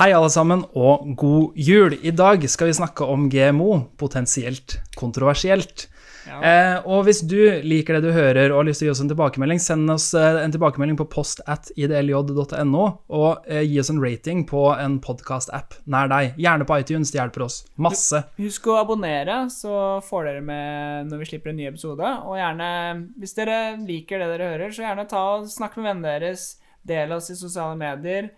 [0.00, 1.92] Hei, alle sammen, og god jul.
[2.00, 5.90] I dag skal vi snakke om GMO, potensielt kontroversielt.
[6.24, 9.02] Eh, og hvis du liker det du hører og har lyst til å gi oss
[9.04, 13.92] en tilbakemelding, send oss eh, en tilbakemelding på post at idlj.no, og eh, gi oss
[13.92, 16.32] en rating på en podkast-app nær deg.
[16.40, 18.24] Gjerne på iTunes, det hjelper oss masse.
[18.40, 22.16] Husk å abonnere, så får dere med når vi slipper en ny episode.
[22.24, 22.74] Og gjerne,
[23.20, 26.54] hvis dere liker det dere hører, så gjerne ta og snakk med vennene deres.
[26.88, 28.32] Del oss i sosiale medier.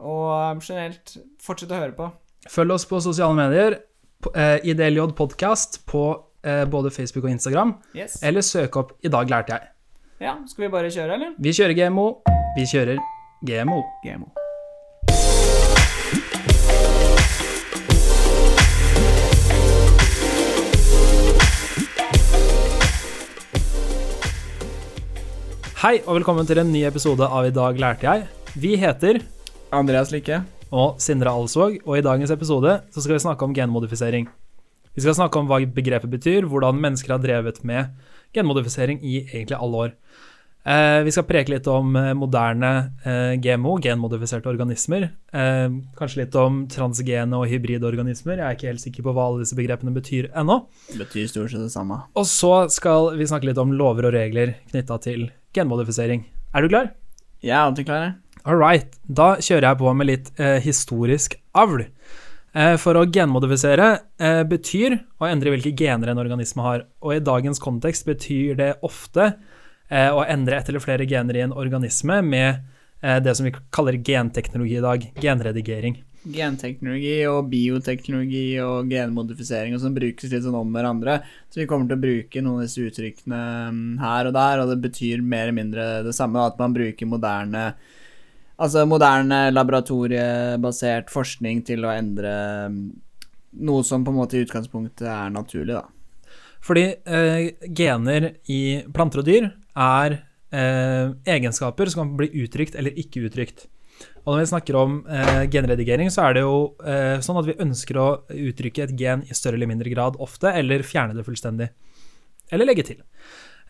[0.00, 2.08] Og generelt, fortsett å høre på.
[2.52, 3.78] Følg oss på sosiale medier,
[4.34, 6.02] eh, IDLJ Podcast på
[6.44, 8.22] eh, både Facebook og Instagram, Yes.
[8.22, 9.68] eller søk opp 'I dag lærte jeg'.
[10.20, 11.34] Ja, skal vi bare kjøre, eller?
[11.38, 12.22] Vi kjører GMO,
[12.56, 12.98] vi kjører
[13.44, 13.82] GMO.
[14.04, 14.28] GMO.
[25.82, 28.24] Hei, og velkommen til en ny episode av I dag lærte jeg.
[28.58, 29.20] Vi heter
[29.76, 30.42] Andreas Lykke.
[30.72, 34.26] og Sindre Alsvåg, og i dagens episode så skal vi snakke om genmodifisering.
[34.96, 37.92] Vi skal snakke om hva begrepet betyr, hvordan mennesker har drevet med
[38.34, 39.92] genmodifisering i egentlig alle år.
[40.66, 42.70] Eh, vi skal preke litt om eh, moderne
[43.06, 45.06] eh, GMO, genmodifiserte organismer.
[45.30, 45.68] Eh,
[46.00, 48.40] kanskje litt om transgene og hybride organismer.
[48.40, 50.64] Jeg er ikke helt sikker på hva alle disse begrepene betyr ennå.
[50.90, 52.00] Det betyr stort sett det samme.
[52.18, 56.26] Og så skal vi snakke litt om lover og regler knytta til genmodifisering.
[56.56, 56.90] Er du klar?
[57.44, 58.14] Jeg er alltid klar, jeg.
[58.46, 58.92] All right.
[59.02, 61.82] Da kjører jeg på med litt eh, historisk avl.
[62.54, 63.88] Eh, for å genmodifisere
[64.22, 66.84] eh, betyr å endre hvilke gener en organisme har.
[67.02, 69.32] Og i dagens kontekst betyr det ofte
[69.90, 72.62] eh, å endre ett eller flere gener i en organisme med
[73.02, 75.08] eh, det som vi kaller genteknologi i dag.
[75.18, 75.98] Genredigering.
[76.38, 81.18] Genteknologi og bioteknologi og genmodifisering og sånn brukes litt sånn om hverandre.
[81.50, 83.44] Så vi kommer til å bruke noen av disse uttrykkene
[83.74, 87.10] mm, her og der, og det betyr mer eller mindre det samme, at man bruker
[87.10, 87.72] moderne
[88.62, 92.32] Altså moderne laboratoriebasert forskning til å endre
[92.72, 92.80] mm,
[93.68, 95.84] noe som på en måte i utgangspunktet er naturlig, da.
[96.66, 98.60] Fordi eh, gener i
[98.94, 100.16] planter og dyr er
[100.50, 103.66] eh, egenskaper som kan bli uttrykt eller ikke uttrykt.
[104.26, 107.60] Og når vi snakker om eh, genredigering, så er det jo eh, sånn at vi
[107.62, 111.68] ønsker å uttrykke et gen i større eller mindre grad ofte, eller fjerne det fullstendig.
[112.50, 113.04] Eller legge til.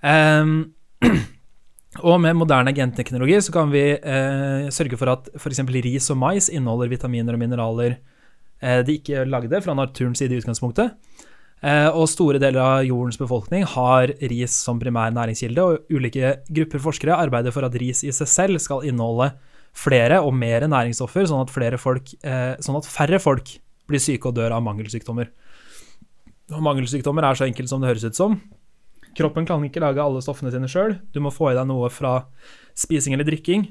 [0.06, 0.58] Ehm,
[2.02, 5.62] og med moderne genteknologi så kan vi eh, sørge for at f.eks.
[5.84, 7.96] ris og mais inneholder vitaminer og mineraler
[8.60, 10.96] eh, de ikke lagde fra naturens side i utgangspunktet.
[11.64, 16.82] Eh, og store deler av jordens befolkning har ris som primær næringskilde, og ulike grupper
[16.84, 19.30] forskere arbeider for at ris i seg selv skal inneholde
[19.76, 23.56] flere og mer næringsstoffer, sånn at, folk, eh, sånn at færre folk
[23.88, 25.32] blir syke og dør av mangelsykdommer.
[26.54, 28.38] Og mangelsykdommer er så enkelt som det høres ut som.
[29.16, 30.98] Kroppen kan ikke lage alle stoffene sine sjøl.
[31.14, 32.18] Du må få i deg noe fra
[32.76, 33.70] spising eller drikking.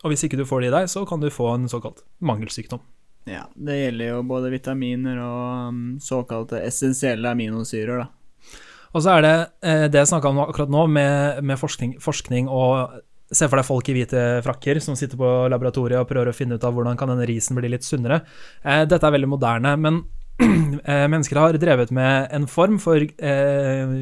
[0.00, 2.80] Og hvis ikke du får det i deg, så kan du få en såkalt mangelsykdom.
[3.28, 8.56] Ja, det gjelder jo både vitaminer og um, såkalte essensielle aminosyrer, da.
[8.90, 12.48] Og så er det eh, det jeg snakka om akkurat nå, med, med forskning, forskning
[12.50, 12.98] og
[13.30, 16.56] Se for deg folk i hvite frakker som sitter på laboratoriet og prøver å finne
[16.58, 18.24] ut av hvordan kan denne risen bli litt sunnere.
[18.64, 20.00] Eh, dette er veldig moderne, men
[20.42, 23.94] eh, mennesker har drevet med en form for eh,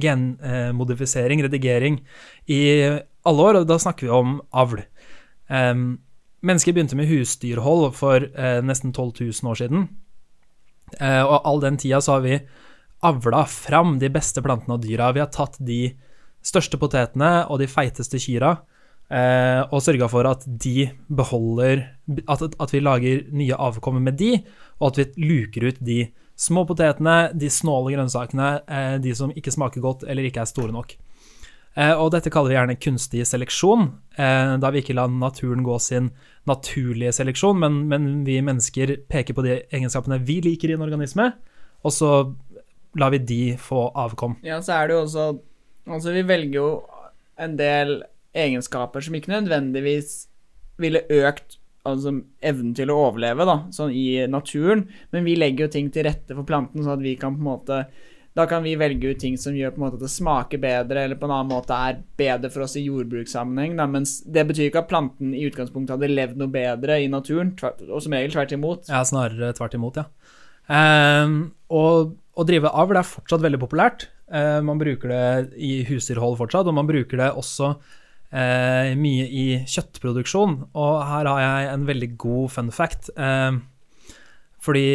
[0.00, 2.00] genmodifisering, redigering,
[2.50, 2.60] i
[3.24, 4.82] alle år, og da snakker vi om avl.
[5.48, 5.84] Um,
[6.44, 9.88] mennesker begynte med husdyrhold for uh, nesten 12 000 år siden,
[11.00, 12.36] Uh, og all den tida så har vi
[13.08, 15.08] avla fram de beste plantene og dyra.
[15.16, 15.88] Vi har tatt de
[16.44, 18.52] største potetene og de feiteste kyra
[19.12, 21.82] Uh, og sørga for at de beholder
[22.24, 24.38] at, at vi lager nye avkommer med de,
[24.80, 25.98] og at vi luker ut de
[26.36, 30.74] små potetene, de snåle grønnsakene, eh, de som ikke smaker godt eller ikke er store
[30.74, 30.96] nok.
[31.74, 35.78] Eh, og dette kaller vi gjerne kunstig seleksjon, eh, da vi ikke lar naturen gå
[35.82, 36.12] sin
[36.46, 41.32] naturlige seleksjon, men, men vi mennesker peker på de egenskapene vi liker i en organisme,
[41.84, 42.12] og så
[42.94, 44.38] lar vi de få avkom.
[44.46, 45.26] Ja, så er det jo også
[45.84, 46.68] Altså, vi velger jo
[47.36, 47.98] en del
[48.32, 50.30] egenskaper som ikke nødvendigvis
[50.80, 55.74] ville økt altså evnen til å overleve, da, sånn i naturen, men vi legger jo
[55.76, 57.84] ting til rette for planten, sånn at vi kan på en måte
[58.34, 61.04] da kan vi velge ut ting som gjør på en måte at det smaker bedre,
[61.06, 63.76] eller på en annen måte er bedre for oss i jordbrukssammenheng.
[63.78, 63.86] Da.
[63.86, 68.02] Mens det betyr ikke at planten i utgangspunktet hadde levd noe bedre i naturen, og
[68.02, 68.90] som regel tvert imot.
[68.90, 70.08] Ja, snarere tvert imot, ja.
[70.66, 74.08] Um, å drive avl er fortsatt veldig populært.
[74.26, 75.24] Uh, man bruker det
[75.54, 77.76] i husdyrhold fortsatt, og man bruker det også
[78.34, 80.58] uh, mye i kjøttproduksjon.
[80.74, 83.12] Og her har jeg en veldig god fun fact.
[83.16, 83.62] Eh,
[84.64, 84.86] fordi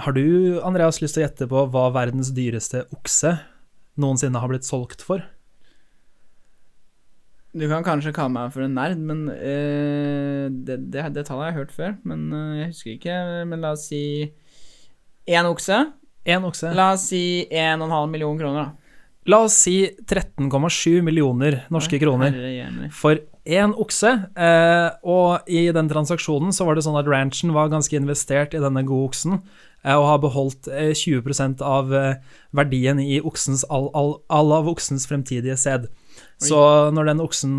[0.00, 3.36] Har du, Andreas, lyst til å gjette på hva verdens dyreste okse
[4.00, 5.20] noensinne har blitt solgt for?
[7.58, 11.50] Du kan kanskje kalle meg for en nerd, men eh, det, det, det tallet har
[11.50, 11.94] jeg hørt før.
[12.08, 13.16] Men eh, jeg husker ikke.
[13.50, 14.02] Men la oss si
[15.28, 15.80] én okse.
[16.28, 16.72] En okse.
[16.76, 18.87] La oss si 1,5 million kroner, da.
[19.28, 22.32] La oss si 13,7 millioner norske kroner
[22.96, 24.10] for én okse.
[24.36, 28.62] Eh, og i den transaksjonen så var det sånn at ranchen var ganske investert i
[28.62, 29.38] denne gode oksen,
[29.84, 32.14] eh, og har beholdt eh, 20 av eh,
[32.56, 35.88] verdien i oksens, all, all, all av oksens fremtidige sæd.
[36.40, 36.58] Så
[36.94, 37.54] når den oksen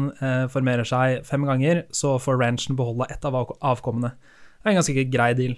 [0.51, 4.13] formerer seg fem ganger, så får ranchen beholde ett av av- avkommene.
[4.16, 5.56] Det er en ganske grei deal.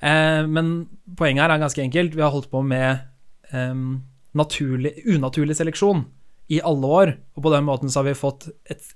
[0.00, 0.72] Eh, men
[1.18, 2.14] poenget her er ganske enkelt.
[2.14, 3.04] Vi har holdt på med
[3.52, 4.02] em,
[4.38, 6.04] naturlig, unaturlig seleksjon
[6.52, 8.48] i alle år, og på den måten så har vi fått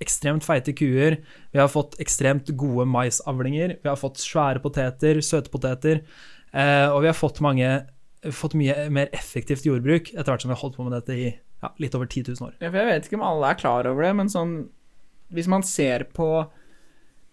[0.03, 1.17] ekstremt feite kuer,
[1.55, 6.03] vi har fått ekstremt gode maisavlinger, vi har fått svære poteter, søte poteter,
[6.53, 7.71] eh, og vi har fått, mange,
[8.37, 11.29] fått mye mer effektivt jordbruk etter hvert som vi har holdt på med dette i
[11.31, 12.59] ja, litt over 10 000 år.
[12.61, 14.59] Ja, jeg vet ikke om alle er klar over det, men sånn
[15.35, 16.47] Hvis man ser på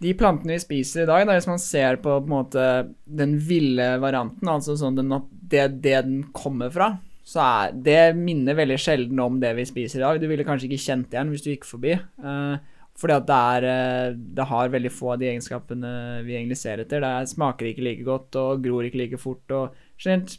[0.04, 2.64] de plantene vi spiser i dag, da, hvis man ser på, på måte
[3.08, 6.90] den ville varianten, altså sånn den, det, det den kommer fra,
[7.26, 10.22] så er det minner veldig sjelden om det vi spiser i dag.
[10.22, 11.96] Du ville kanskje ikke kjent igjen hvis du gikk forbi.
[12.22, 12.58] Uh,
[12.96, 15.90] fordi at det er eh, Det har veldig få av de egenskapene
[16.24, 17.04] vi egentlig ser etter.
[17.04, 20.38] Det er, smaker ikke like godt og gror ikke like fort og generelt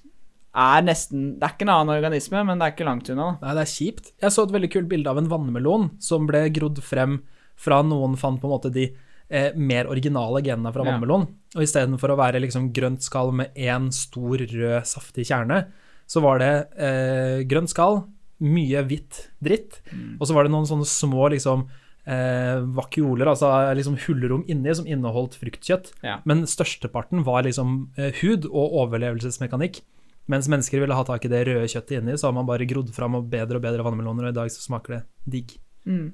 [0.57, 3.27] er nesten Det er ikke en annen organisme, men det er ikke langt unna.
[3.43, 4.13] Nei, det er kjipt.
[4.25, 7.19] Jeg så et veldig kult bilde av en vannmelon som ble grodd frem
[7.61, 8.87] fra noen fant på en måte de
[9.29, 10.95] eh, mer originale genene fra Ja.
[10.95, 11.27] vannmelon.
[11.57, 15.67] Og istedenfor å være liksom grønt skall med én stor, rød, saftig kjerne,
[16.07, 18.05] så var det eh, grønt skall,
[18.43, 19.81] mye hvitt dritt,
[20.21, 21.65] og så var det noen sånne små liksom
[22.07, 25.93] eh, vakioler, altså liksom hullerom inni, som inneholdt fruktkjøtt.
[26.07, 26.21] Ja.
[26.29, 29.83] Men størsteparten var liksom eh, hud og overlevelsesmekanikk.
[30.31, 32.91] Mens mennesker ville ha tak i det røde kjøttet inni, så har man bare grodd
[32.95, 35.03] fram og bedre og bedre vannmeloner, og i dag så smaker det
[35.37, 35.57] digg.
[35.87, 36.11] Mm.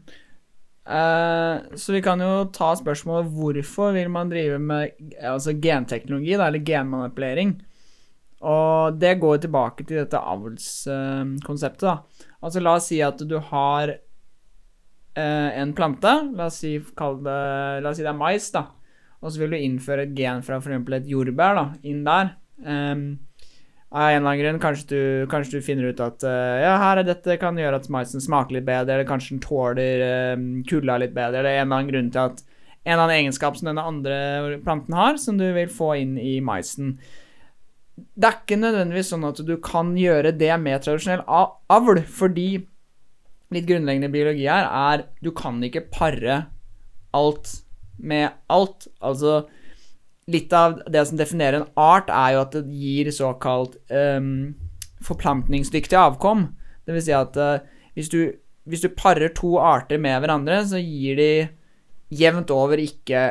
[0.82, 6.48] Eh, så vi kan jo ta spørsmålet hvorfor vil man drive med altså genteknologi, da,
[6.48, 7.56] eller genmanipulering?
[8.42, 12.28] Og det går tilbake til dette avlskonseptet, da.
[12.42, 17.36] Altså la oss si at du har eh, en plante, la oss si, det,
[17.84, 18.66] la oss si det er mais, da.
[19.22, 20.88] Og så vil du innføre et gen fra f.eks.
[20.98, 22.34] et jordbær da, inn der.
[22.62, 23.04] Um,
[23.92, 25.00] av en eller annen grunn, kanskje du,
[25.30, 28.56] kanskje du finner ut at uh, ja, her er dette kan gjøre at maisen smaker
[28.56, 30.04] litt bedre, eller kanskje den tåler
[30.34, 32.42] um, kulda litt bedre, eller en eller annen grunn til at
[32.82, 34.16] en eller annen egenskap som denne andre
[34.64, 36.96] planten har, som du vil få inn i maisen.
[38.14, 42.48] Det er ikke nødvendigvis sånn at du kan gjøre det med tradisjonell avl, fordi
[43.52, 46.38] litt grunnleggende biologi her er du kan ikke pare
[47.16, 47.50] alt
[48.02, 48.88] med alt.
[49.04, 49.42] Altså
[50.30, 54.54] litt av det som definerer en art, er jo at det gir såkalt um,
[55.04, 56.48] forplantningsdyktig avkom.
[56.86, 57.64] Det vil si at uh,
[57.96, 58.32] hvis, du,
[58.70, 61.32] hvis du parer to arter med hverandre, så gir de
[62.12, 63.30] jevnt over ikke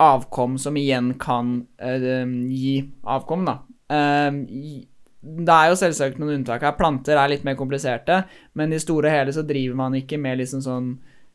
[0.00, 3.60] avkom som igjen kan uh, gi avkom, da.
[3.90, 4.86] I-
[5.22, 6.72] det er jo selvsagt noen unntak her.
[6.78, 8.22] Planter er litt mer kompliserte,
[8.56, 10.86] men i store hele så driver man ikke med liksom sånn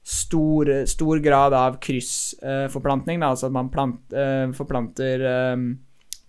[0.06, 5.56] stor, stor grad av kryssforplantning, da, altså at man plant, eh, forplanter eh,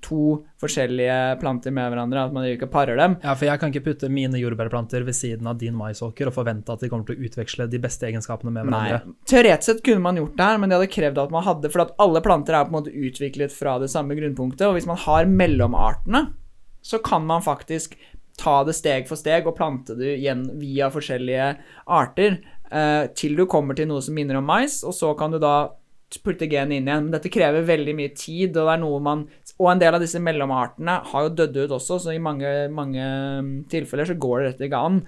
[0.04, 3.16] to forskjellige planter med hverandre, at man ikke parer dem.
[3.24, 6.74] Ja, for jeg kan ikke putte mine jordbærplanter ved siden av din maisåker og forvente
[6.74, 9.00] at de kommer til å utveksle de beste egenskapene med hverandre.
[9.02, 9.28] Nei.
[9.28, 11.86] Teoretisk sett kunne man gjort det her, men det hadde krevd at man hadde For
[11.86, 15.00] at alle planter er på en måte utviklet fra det samme grunnpunktet, og hvis man
[15.06, 16.26] har mellomartene,
[16.86, 17.96] så kan man faktisk
[18.38, 21.48] ta det steg for steg og plante det igjen via forskjellige
[21.88, 22.38] arter,
[22.70, 25.56] eh, til du kommer til noe som minner om mais, og så kan du da
[26.22, 27.06] putte genet inn igjen.
[27.06, 29.26] Men dette krever veldig mye tid, og det er noe man
[29.56, 33.06] Og en del av disse mellomartene har jo dødd ut også, så i mange, mange
[33.40, 35.00] mm, tilfeller så går det rett i an.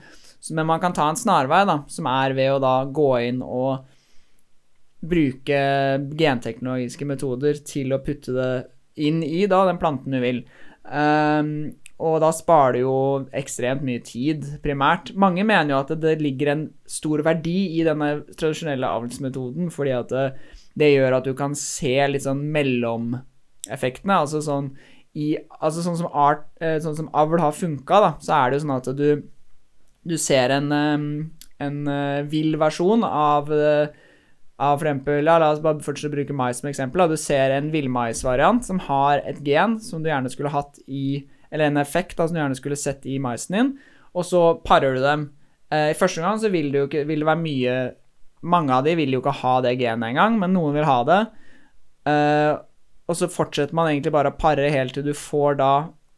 [0.57, 3.85] Men man kan ta en snarvei, da, som er ved å da gå inn og
[5.09, 5.59] bruke
[6.19, 8.53] genteknologiske metoder til å putte det
[9.05, 10.43] inn i da, den planten du vil.
[10.89, 11.53] Um,
[11.99, 12.99] og da sparer du jo
[13.37, 15.13] ekstremt mye tid, primært.
[15.19, 20.15] Mange mener jo at det, ligger en stor verdi i denne tradisjonelle avlsmetoden, fordi at
[20.15, 20.29] det,
[20.79, 22.45] det gjør at du kan se litt sånn
[23.69, 24.21] mellomeffektene.
[24.25, 24.73] Altså sånn
[25.15, 28.59] i Altså sånn som art eh, Sånn som avl har funka, da, så er det
[28.59, 29.11] jo sånn at du
[30.09, 33.91] du ser en, en eh, vill versjon av eh,
[34.59, 37.03] av for eksempel, ja, La oss bare fortsette å bruke mais som eksempel.
[37.03, 37.13] Da.
[37.13, 41.69] Du ser en villmaisvariant som har et gen som du gjerne skulle hatt i Eller
[41.69, 43.75] en effekt da, som du gjerne skulle sett i maisen din,
[44.15, 45.29] og så parer du dem.
[45.69, 47.77] I første gang så vil det jo ikke vil det være mye
[48.49, 51.21] Mange av de vil jo ikke ha det genet engang, men noen vil ha det.
[52.09, 52.53] Eh,
[53.09, 55.73] og så fortsetter man egentlig bare å pare helt til du får da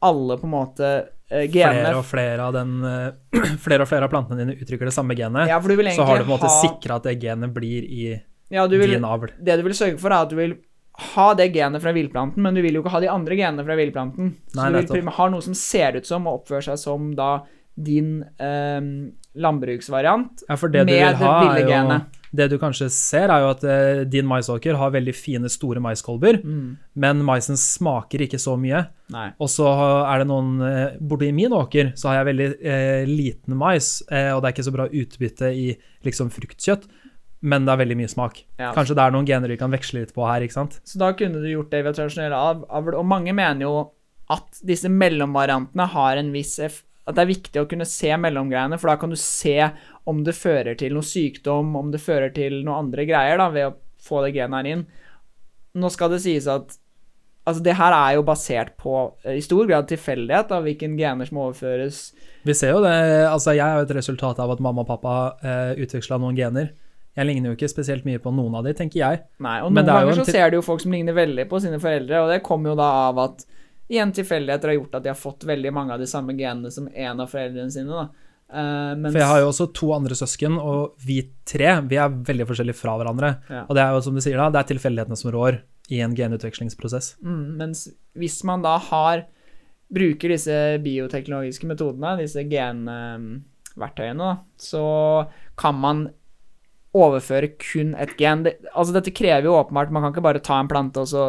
[0.06, 4.08] alle på en måte uh, genene flere og flere av, den, uh, flere og flere
[4.08, 6.56] av plantene dine uttrykker det samme genet, Ja, så har du på en måte ha
[6.62, 8.02] sikra at det genet blir i
[8.50, 9.30] ja, du vil, din avl.
[9.38, 10.56] Det du vil sørge for, er at du vil
[11.14, 13.76] ha det genet fra villplanten, men du vil jo ikke ha de andre genene fra
[13.78, 14.32] villplanten.
[14.50, 17.30] Så Nei, du vil ha noe som ser ut som og oppfører seg som da
[17.86, 18.80] din eh,
[19.40, 20.44] landbruksvariant.
[20.48, 22.16] Ja, for det du med det ville genet.
[22.30, 26.38] Det du kanskje ser, er jo at eh, din maisåker har veldig fine, store maiskolber,
[26.44, 26.76] Mm.
[26.94, 28.84] men maisen smaker ikke så mye.
[29.10, 29.30] Nei.
[29.40, 29.66] Og så
[30.06, 34.30] er det noen eh, i min åker så har jeg veldig eh, liten mais, eh,
[34.34, 36.86] og det er ikke så bra utbytte i liksom fruktkjøtt,
[37.42, 38.44] men det er veldig mye smak.
[38.60, 38.70] Ja.
[38.76, 40.78] Kanskje det er noen gener vi kan veksle litt på her, ikke sant?
[40.84, 43.74] Så da kunne du gjort det ved tradisjonell avl, og mange mener jo
[44.30, 46.58] at disse mellomvariantene har en viss
[47.08, 49.56] At det er viktig å kunne se mellomgreiene, for da kan du se
[50.10, 53.70] om det fører til noe sykdom, om det fører til noe andre greier, da, ved
[53.70, 54.84] å få det genet her inn.
[55.80, 56.76] Nå skal det sies at
[57.48, 58.92] Altså, det her er jo basert på
[59.24, 62.10] eh, i stor grad tilfeldighet av hvilken gener som overføres.
[62.46, 62.92] Vi ser jo det,
[63.26, 66.68] altså jeg er jo et resultat av at mamma og pappa eh, utveksla noen gener.
[67.16, 69.22] Jeg ligner jo ikke spesielt mye på noen av de, tenker jeg.
[69.42, 71.80] Nei, og noen er ganger så ser du jo folk som ligner veldig på sine
[71.82, 73.42] foreldre, og det kommer jo da av at
[73.90, 76.86] igjen tilfeldigheter har gjort at de har fått veldig mange av de samme genene som
[76.88, 78.04] en av foreldrene sine.
[78.50, 82.14] Eh, mens, For jeg har jo også to andre søsken, og vi tre vi er
[82.30, 83.34] veldig forskjellige fra hverandre.
[83.50, 83.64] Ja.
[83.66, 86.14] Og det er jo som du sier da, det er tilfeldighetene som rår i en
[86.14, 87.16] genutvekslingsprosess.
[87.22, 89.26] mm, mens hvis man da har
[89.90, 94.84] bruker disse bioteknologiske metodene, disse genverktøyene, så
[95.58, 96.08] kan man
[96.94, 98.44] overføre kun et gen.
[98.46, 101.24] Det, altså dette krever jo åpenbart Man kan ikke bare ta en plante og så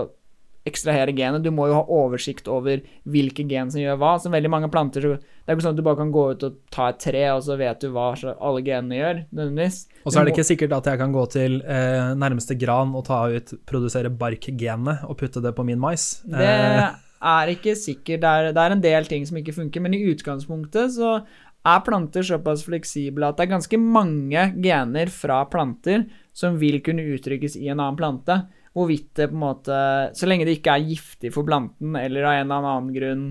[0.68, 1.44] ekstrahere genet.
[1.44, 4.12] Du må jo ha oversikt over hvilke gen som gjør hva.
[4.22, 6.44] Som veldig mange planter så Det er ikke sånn at du bare kan gå ut
[6.46, 9.80] og ta et tre, og så vet du hva alle genene gjør, nødvendigvis.
[10.06, 13.08] Og så er det ikke sikkert at jeg kan gå til eh, nærmeste gran og
[13.10, 16.22] ta ut, produsere barkgenet og putte det på min mais.
[16.26, 16.92] Det Eh,
[17.22, 18.22] er ikke sikkert.
[18.22, 21.20] Det er, det er en del ting som ikke funker, men i utgangspunktet så
[21.62, 27.06] er planter såpass fleksible at det er ganske mange gener fra planter som vil kunne
[27.14, 28.40] uttrykkes i en annen plante.
[28.78, 29.78] Hvorvidt det på en måte
[30.16, 33.26] Så lenge det ikke er giftig for planten, eller av en eller annen grunn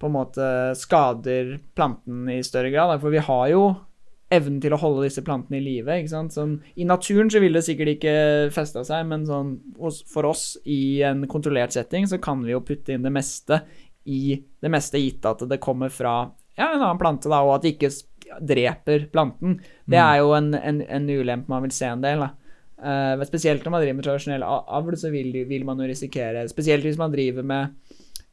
[0.00, 2.98] på en måte skader planten i større grad.
[3.00, 3.62] For vi har jo
[4.34, 5.98] evnen til å holde disse plantene i live.
[6.00, 6.34] ikke sant?
[6.34, 8.14] Sånn, I naturen så vil det sikkert ikke
[8.54, 9.56] festa seg, men sånn,
[10.10, 13.62] for oss i en kontrollert setting så kan vi jo putte inn det meste
[14.04, 16.18] i det meste gitt at det kommer fra
[16.58, 17.90] ja, en annen plante, da, og at det ikke
[18.44, 19.58] dreper planten.
[19.90, 22.22] Det er jo en, en, en ulempe man vil se en del.
[22.22, 22.30] da.
[22.84, 26.84] Men spesielt når man driver med tradisjonell avl, så vil, vil man jo risikere Spesielt
[26.84, 27.72] hvis man driver med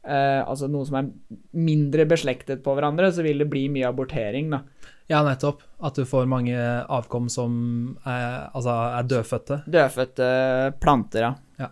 [0.06, 1.10] uh, altså noe som er
[1.56, 4.62] mindre beslektet på hverandre, så vil det bli mye abortering, da.
[5.10, 5.62] ja, nettopp.
[5.82, 7.54] At du får mange avkom som
[8.06, 9.62] er, altså er dødfødte.
[9.70, 10.28] Dødfødte
[10.82, 11.32] planter, ja.
[11.62, 11.70] Ja.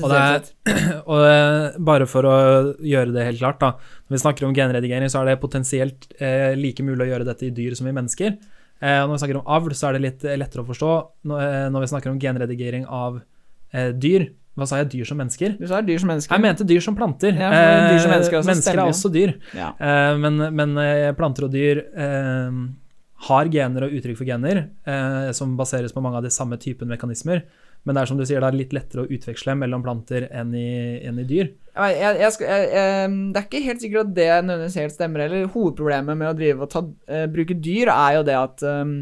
[0.00, 0.54] Og det.
[1.12, 2.36] Og eh, bare for å
[2.80, 3.74] gjøre det helt klart, da.
[4.08, 7.50] Når vi snakker om genredigering, så er det potensielt eh, like mulig å gjøre dette
[7.50, 8.38] i dyr som i mennesker.
[8.82, 10.94] Eh, når vi snakker om avl, så er det litt lettere å forstå
[11.30, 13.20] når, eh, når vi snakker om genredigering av
[13.72, 14.28] eh, dyr.
[14.54, 14.92] Hva sa jeg?
[14.92, 15.56] Dyr som mennesker?
[15.58, 16.34] Du sa dyr som mennesker.
[16.36, 17.34] Jeg mente dyr som planter.
[17.34, 17.50] Ja,
[17.90, 19.34] dyr som mennesker også mennesker er også dyr.
[19.56, 19.72] Ja.
[19.74, 20.78] Eh, men men
[21.18, 21.82] planter og dyr
[23.28, 26.90] har gener og uttrykk for gener eh, som baseres på mange av de samme typen
[26.90, 27.44] mekanismer.
[27.84, 30.54] Men det er som du sier, det er litt lettere å utveksle mellom planter enn
[30.56, 30.68] i,
[31.04, 31.50] enn i dyr.
[31.74, 35.48] Jeg, jeg, skal, jeg, det er ikke helt sikkert at det nødvendigvis helt stemmer heller.
[35.52, 38.94] Hovedproblemet med å drive og ta, eh, bruke dyr er jo det at um,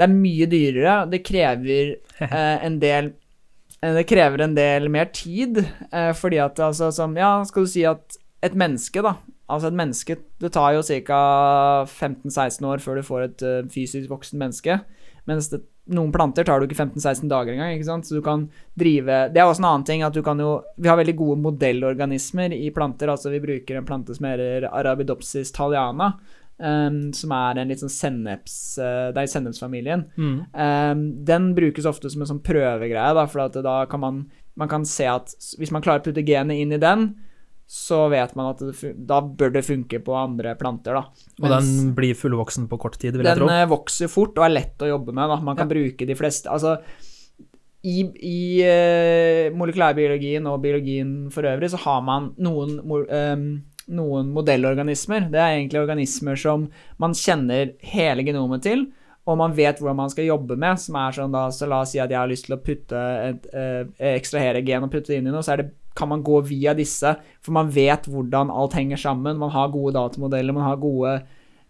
[0.00, 0.94] det er mye dyrere.
[1.12, 1.92] Det krever
[2.24, 5.62] uh, en del eh, Det krever en del mer tid,
[6.18, 9.20] fordi at altså som Ja, skal du si at et menneske, da
[9.52, 11.20] Altså et menneske Det tar jo ca.
[11.86, 14.80] 15-16 år før du får et fysisk voksen menneske.
[15.28, 15.60] Mens det,
[15.90, 17.72] noen planter tar du ikke 15-16 dager engang.
[17.74, 18.06] ikke sant?
[18.06, 18.44] Så du kan
[18.78, 21.40] drive Det er også en annen ting at du kan jo Vi har veldig gode
[21.42, 23.10] modellorganismer i planter.
[23.10, 26.14] Altså vi bruker en plante som heter Arabidopsis thaliana.
[26.62, 30.04] Um, som er en litt sånn senneps uh, Det er i sennepsfamilien.
[30.14, 30.36] Mm.
[30.52, 34.20] Um, den brukes ofte som en sånn prøvegreie, da, for da kan man
[34.54, 37.08] Man kan se at hvis man klarer å putte genet inn i den,
[37.72, 41.22] så vet man at da bør det funke på andre planter, da.
[41.40, 43.48] Og den blir fullvoksen på kort tid, vil jeg tro.
[43.48, 45.32] Den vokser fort og er lett å jobbe med.
[45.32, 45.38] Da.
[45.40, 46.76] Man kan bruke de fleste Altså,
[47.88, 53.46] i, i uh, molekylærbiologien og biologien for øvrig så har man noen, um,
[53.96, 55.30] noen modellorganismer.
[55.32, 56.68] Det er egentlig organismer som
[57.00, 58.84] man kjenner hele genomet til,
[59.24, 60.76] og man vet hvordan man skal jobbe med.
[60.82, 63.00] Som er sånn da, så La oss si at jeg har lyst til å putte
[63.30, 66.22] et, eh, ekstrahere gen og putte det inn i noe, så er det, kan man
[66.24, 69.38] gå via disse, for man vet hvordan alt henger sammen.
[69.38, 71.20] Man har gode datamodeller, man har gode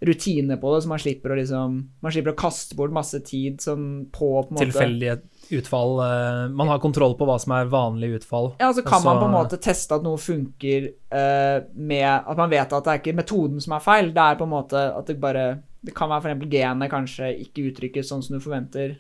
[0.03, 3.61] rutiner på det, så man slipper å liksom Man slipper å kaste bort masse tid
[3.63, 5.21] sånn på på Tilfeldige
[5.55, 5.93] utfall.
[6.03, 8.53] eh, Man har kontroll på hva som er vanlige utfall.
[8.59, 12.51] Ja, så kan man på en måte teste at noe funker uh, med at man
[12.51, 15.07] vet at det er ikke metoden som er feil, det er på en måte at
[15.07, 15.47] det bare
[15.83, 16.51] Det kan være f.eks.
[16.51, 18.99] genet kanskje ikke uttrykkes sånn som du forventer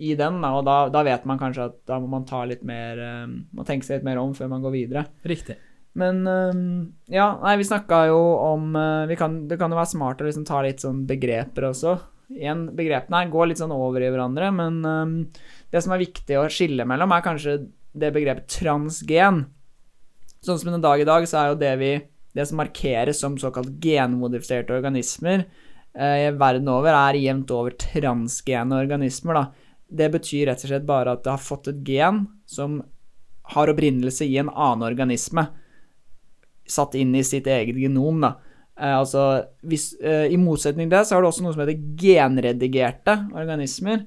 [0.00, 3.00] i den, og da, da vet man kanskje at da må man ta litt mer
[3.04, 3.26] eh,
[3.56, 5.04] Må tenke seg litt mer om før man går videre.
[5.28, 5.58] Riktig.
[6.00, 6.62] Men øhm,
[7.10, 8.76] ja, nei, vi snakka jo om
[9.10, 11.96] vi kan, Det kan jo være smart å liksom ta litt sånn begreper også.
[12.30, 14.76] Igjen, begrepene her går litt sånn over i hverandre, men
[15.74, 17.56] det som er viktig å skille mellom, er kanskje
[17.90, 19.48] det begrepet transgen.
[20.44, 21.92] Sånn som i dag i dag, så er jo det vi
[22.30, 25.40] Det som markeres som såkalt genmodifiserte organismer
[25.98, 29.69] eh, verden over, er jevnt over transgene organismer, da.
[29.90, 32.80] Det betyr rett og slett bare at det har fått et gen som
[33.50, 35.48] har opprinnelse i en annen organisme
[36.70, 38.36] satt inn i sitt eget genom, da.
[38.80, 41.82] Eh, altså, hvis, eh, I motsetning til det, så har du også noe som heter
[41.98, 44.06] genredigerte organismer.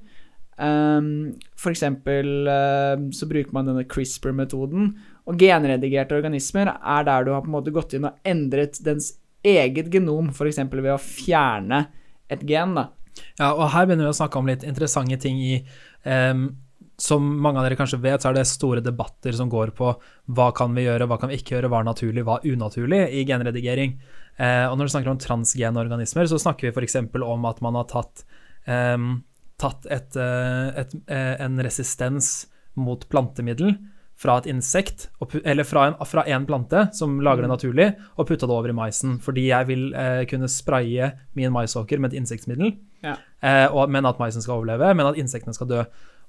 [0.54, 4.92] Um, for eksempel uh, så bruker man denne CRISPR-metoden.
[5.26, 9.16] Og genredigerte organismer er der du har på en måte gått inn og endret dens
[9.44, 10.60] eget genom, f.eks.
[10.70, 11.84] ved å fjerne
[12.32, 12.88] et gen, da.
[13.38, 15.56] Ja, og her begynner vi å snakke om litt interessante ting i
[16.06, 16.46] um,
[17.00, 19.92] Som mange av dere kanskje vet, så er det store debatter som går på
[20.34, 23.00] hva kan vi gjøre, hva kan vi ikke gjøre, hva er naturlig, hva er unaturlig
[23.18, 23.96] i genredigering.
[24.38, 27.00] Uh, og når du snakker om transgene organismer, så snakker vi f.eks.
[27.22, 28.24] om at man har tatt,
[28.66, 29.16] um,
[29.62, 32.32] tatt et, et, et, eh, en resistens
[32.74, 33.76] mot plantemiddel
[34.16, 35.08] fra et insekt,
[35.44, 38.76] eller fra en, fra en plante som lager det naturlig, og putta det over i
[38.78, 39.16] maisen.
[39.20, 43.16] Fordi jeg vil eh, kunne spraye min maisåker med et insektmiddel, Ja.
[43.42, 45.82] eh, og, men at maisen skal overleve, men at insektene skal dø.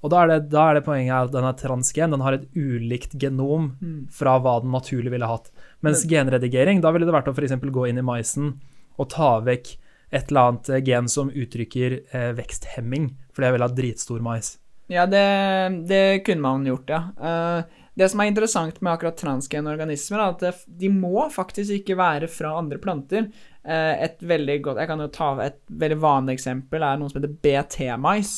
[0.04, 2.44] Og da er det, da er det poenget at den er transgen, den har et
[2.54, 3.70] ulikt genom
[4.12, 5.48] fra hva den naturlig ville hatt.
[5.82, 7.54] Mens genredigering, da ville det vært å f.eks.
[7.72, 8.58] gå inn i maisen
[8.98, 9.72] og ta vekk
[10.12, 14.52] et eller annet gen som uttrykker eh, veksthemming, fordi jeg vil ha dritstor mais.
[14.86, 17.02] Ja, det, det kunne man gjort, ja.
[17.22, 17.64] Eh,
[17.96, 20.52] det som er interessant med akkurat transgene organismer, er at det,
[20.82, 23.30] de må faktisk ikke være fra andre planter.
[23.64, 27.22] Eh, et veldig godt Jeg kan jo ta et veldig vanlig eksempel er noe som
[27.22, 28.36] heter BT-mais.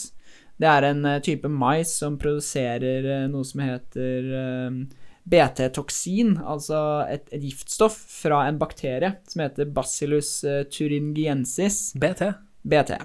[0.59, 4.33] Det er en eh, type mais som produserer noe som heter
[5.29, 10.39] BT-toksin, altså et, et giftstoff fra en bakterie som heter Bacillus
[10.73, 11.91] thuringiensis.
[12.01, 12.31] BT.
[12.65, 12.97] BT.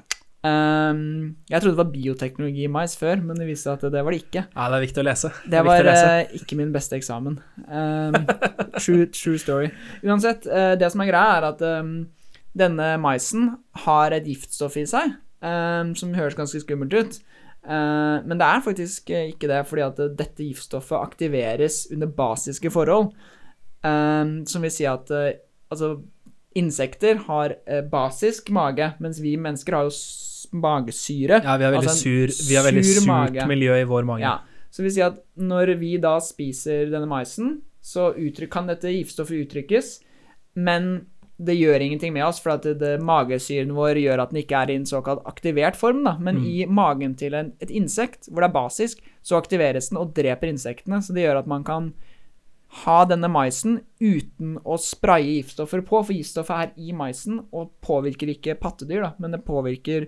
[0.43, 4.01] Ehm, jeg trodde det var bioteknologi i mais før, men det viste seg at det
[4.03, 4.41] var det ikke.
[4.51, 5.29] Ja, det er viktig å lese.
[5.43, 6.07] Det det var lese.
[6.09, 7.37] eh, ikke min beste eksamen.
[7.63, 8.17] Um,
[8.75, 9.69] true, true story.
[10.03, 11.93] Uansett, eh, det som er greia, er at um,
[12.59, 13.53] denne maisen
[13.85, 17.15] har et giftstoff i seg, som høres ganske skummelt ut.
[17.63, 23.13] Uh, men det er faktisk ikke det, fordi at dette giftstoffet aktiveres under basiske forhold.
[23.83, 25.31] Som vil si at uh,
[25.71, 25.97] altså,
[26.55, 27.55] insekter har
[27.91, 29.95] basisk mage, mens vi mennesker har jo
[30.53, 31.41] magesyre.
[31.43, 33.47] Ja, vi har veldig, Altså sur, vi har veldig sur surt mage.
[33.49, 34.25] miljø i vår mage.
[34.25, 34.37] Ja,
[34.69, 38.91] så det vil si at når vi da spiser denne maisen, så uttrykk, kan dette
[38.93, 39.97] giftstoffet uttrykkes,
[40.55, 41.07] men
[41.43, 44.59] det gjør ingenting med oss, for at det, det, magesyren vår gjør at den ikke
[44.61, 46.13] er i en såkalt aktivert form, da.
[46.21, 50.13] Men i magen til en, et insekt, hvor det er basisk, så aktiveres den og
[50.15, 51.01] dreper insektene.
[51.03, 51.91] Så det gjør at man kan
[52.83, 58.31] ha denne maisen uten å spraye giftstoffer på, for giftstoffet er i maisen og påvirker
[58.33, 60.07] ikke pattedyr, da, men det påvirker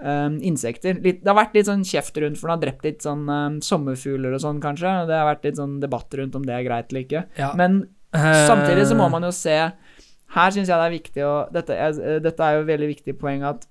[0.00, 0.98] um, insekter.
[1.04, 3.60] Litt, det har vært litt sånn kjeft rundt, for den har drept litt sånn um,
[3.64, 4.92] sommerfugler og sånn, kanskje.
[5.08, 7.24] Det har vært litt sånn debatt rundt om det er greit eller ikke.
[7.40, 7.54] Ja.
[7.58, 7.82] Men
[8.14, 9.52] Eh, samtidig så må man jo se
[10.34, 13.14] Her syns jeg det er viktig å dette, eh, dette er jo et veldig viktig
[13.18, 13.66] poeng at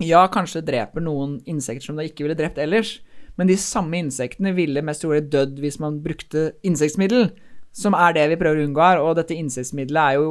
[0.00, 3.02] ja, kanskje dreper noen insekter som det ikke ville drept ellers,
[3.36, 7.34] men de samme insektene ville mest trolig dødd hvis man brukte insektmiddel,
[7.76, 10.30] som er det vi prøver å unngå her, og dette insektmiddelet er jo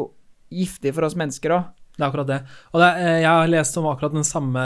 [0.50, 1.68] giftig for oss mennesker òg.
[2.00, 2.40] Det er akkurat det.
[2.72, 4.62] Og det, eh, jeg har lest om akkurat den samme,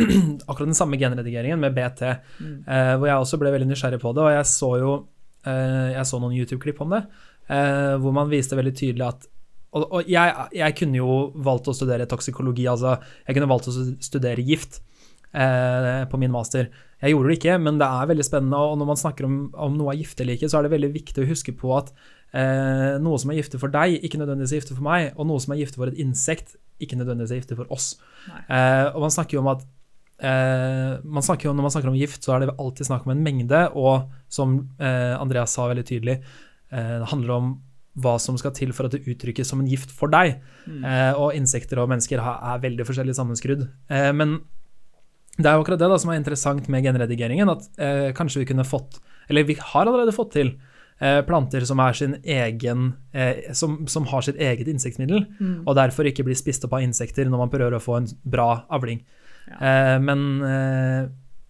[0.48, 4.24] akkurat den samme genredigeringen med BT, eh, hvor jeg også ble veldig nysgjerrig på det,
[4.24, 4.92] og jeg så jo
[5.44, 7.02] eh, jeg så noen YouTube-klipp om det,
[7.52, 9.34] eh, hvor man viste veldig tydelig at
[9.76, 12.94] Og, og jeg, jeg kunne jo valgt å studere toksikologi, altså
[13.26, 14.80] jeg kunne valgt å studere gift
[15.28, 16.70] på min master.
[17.02, 19.76] Jeg gjorde det ikke, men det er veldig spennende, og når man snakker om, om
[19.76, 21.92] noe er gift eller ikke, så er det veldig viktig å huske på at
[22.34, 25.42] eh, noe som er giftig for deg, ikke nødvendigvis er giftig for meg, og noe
[25.42, 27.92] som er giftig for et insekt, ikke nødvendigvis er giftig for oss.
[28.46, 29.64] Eh, og man snakker jo om at
[30.22, 33.14] eh, man snakker jo, Når man snakker om gift, så er det alltid snakk om
[33.14, 36.20] en mengde, og som eh, Andreas sa veldig tydelig,
[36.70, 37.56] eh, det handler om
[37.98, 40.38] hva som skal til for at det uttrykkes som en gift for deg.
[40.68, 43.66] Eh, og insekter og mennesker har, er veldig forskjellig sammenskrudd.
[43.90, 44.38] Eh, men
[45.38, 48.48] det er jo akkurat det da som er interessant med genredigeringen, at eh, kanskje vi
[48.50, 48.98] kunne fått,
[49.30, 50.54] eller vi har allerede fått til,
[50.98, 55.26] planter som, er sin egen, eh, som, som har sitt eget insektmiddel,
[55.64, 58.64] og derfor ikke blir spist opp av insekter når man prøver å få en bra
[58.68, 59.04] avling.
[59.48, 59.96] Ja.
[60.04, 61.06] men eh,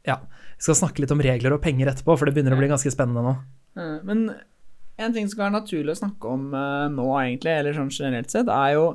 [0.07, 0.21] ja,
[0.59, 2.93] vi skal snakke litt om regler og penger etterpå, for det begynner å bli ganske
[2.93, 3.35] spennende nå.
[3.79, 4.25] Eh, Men
[4.99, 8.35] en ting som kan være naturlig å snakke om eh, nå, egentlig, eller sånn generelt
[8.35, 8.89] sett, er jo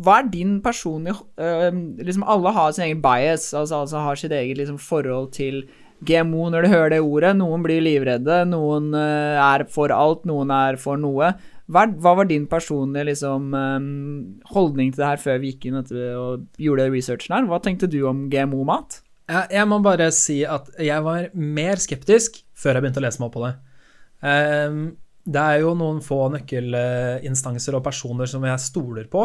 [0.00, 1.72] Hva er din personlige eh,
[2.04, 5.64] Liksom alle har sin egen bias, altså, altså har sitt eget liksom, forhold til
[6.06, 7.32] GMO når de hører det ordet.
[7.38, 11.32] Noen blir livredde, noen eh, er for alt, noen er for noe.
[11.72, 13.88] Hva, var din personlige liksom, eh,
[14.52, 17.48] holdning til det her før vi gikk inn og gjorde researchen her?
[17.50, 19.00] Hva tenkte du om GMO-mat?
[19.24, 23.30] Jeg må bare si at jeg var mer skeptisk før jeg begynte å lese meg
[23.30, 23.54] opp på det.
[24.28, 24.82] Ehm,
[25.24, 29.24] det er jo noen få nøkkelinstanser og personer som jeg stoler på,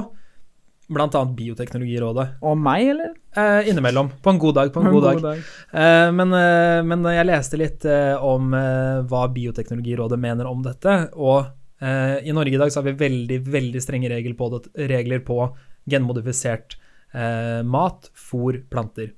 [0.90, 2.26] annet Bioteknologirådet.
[2.42, 3.14] Og meg, eller?
[3.38, 4.10] Eh, innimellom.
[4.24, 4.74] På en god dag.
[4.74, 5.38] På en god dag.
[5.72, 11.10] Eh, men, eh, men jeg leste litt eh, om eh, hva Bioteknologirådet mener om dette,
[11.14, 11.46] og
[11.82, 15.22] eh, i Norge i dag så har vi veldig, veldig strenge regler på, det, regler
[15.26, 15.44] på
[15.90, 16.80] genmodifisert
[17.14, 19.14] eh, mat, fôr, planter.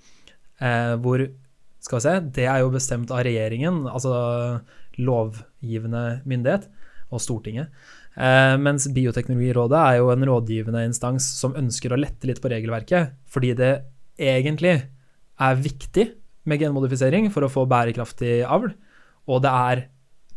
[0.59, 1.29] Eh, hvor
[1.81, 4.11] Skal vi se, det er jo bestemt av regjeringen, altså
[5.01, 6.67] lovgivende myndighet,
[7.09, 7.71] og Stortinget.
[8.19, 13.15] Eh, mens Bioteknologirådet er jo en rådgivende instans som ønsker å lette litt på regelverket,
[13.31, 13.71] fordi det
[14.19, 14.75] egentlig
[15.41, 16.09] er viktig
[16.49, 18.73] med genmodifisering for å få bærekraftig avl,
[19.31, 19.85] og det er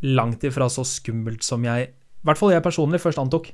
[0.05, 3.51] langt ifra så skummelt som jeg, i hvert fall jeg personlig, først antok.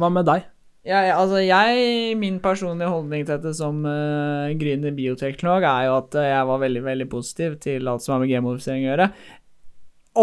[0.00, 0.48] Hva med deg?
[0.82, 6.16] Jeg, altså jeg, Min personlige holdning til dette som uh, gründer bioteknolog er jo at
[6.18, 9.06] eh, jeg var veldig veldig positiv til alt som har med genmodifisering å gjøre.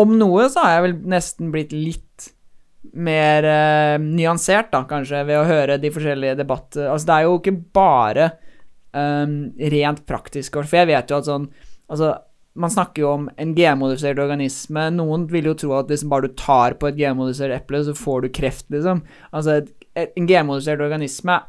[0.02, 2.09] Om noe så har jeg vel nesten blitt litt
[2.94, 6.88] mer eh, nyansert, da, kanskje, ved å høre de forskjellige debatter.
[6.90, 8.32] Altså, det er jo ikke bare
[8.96, 9.36] um,
[9.76, 11.50] rent praktisk, for jeg vet jo at sånn
[11.90, 12.12] Altså,
[12.54, 14.84] man snakker jo om en genmodifisert organisme.
[14.94, 18.22] Noen vil jo tro at liksom bare du tar på et genmodifisert eple, så får
[18.22, 19.02] du kreft, liksom.
[19.34, 21.40] Altså, et, et, en genmodifisert organisme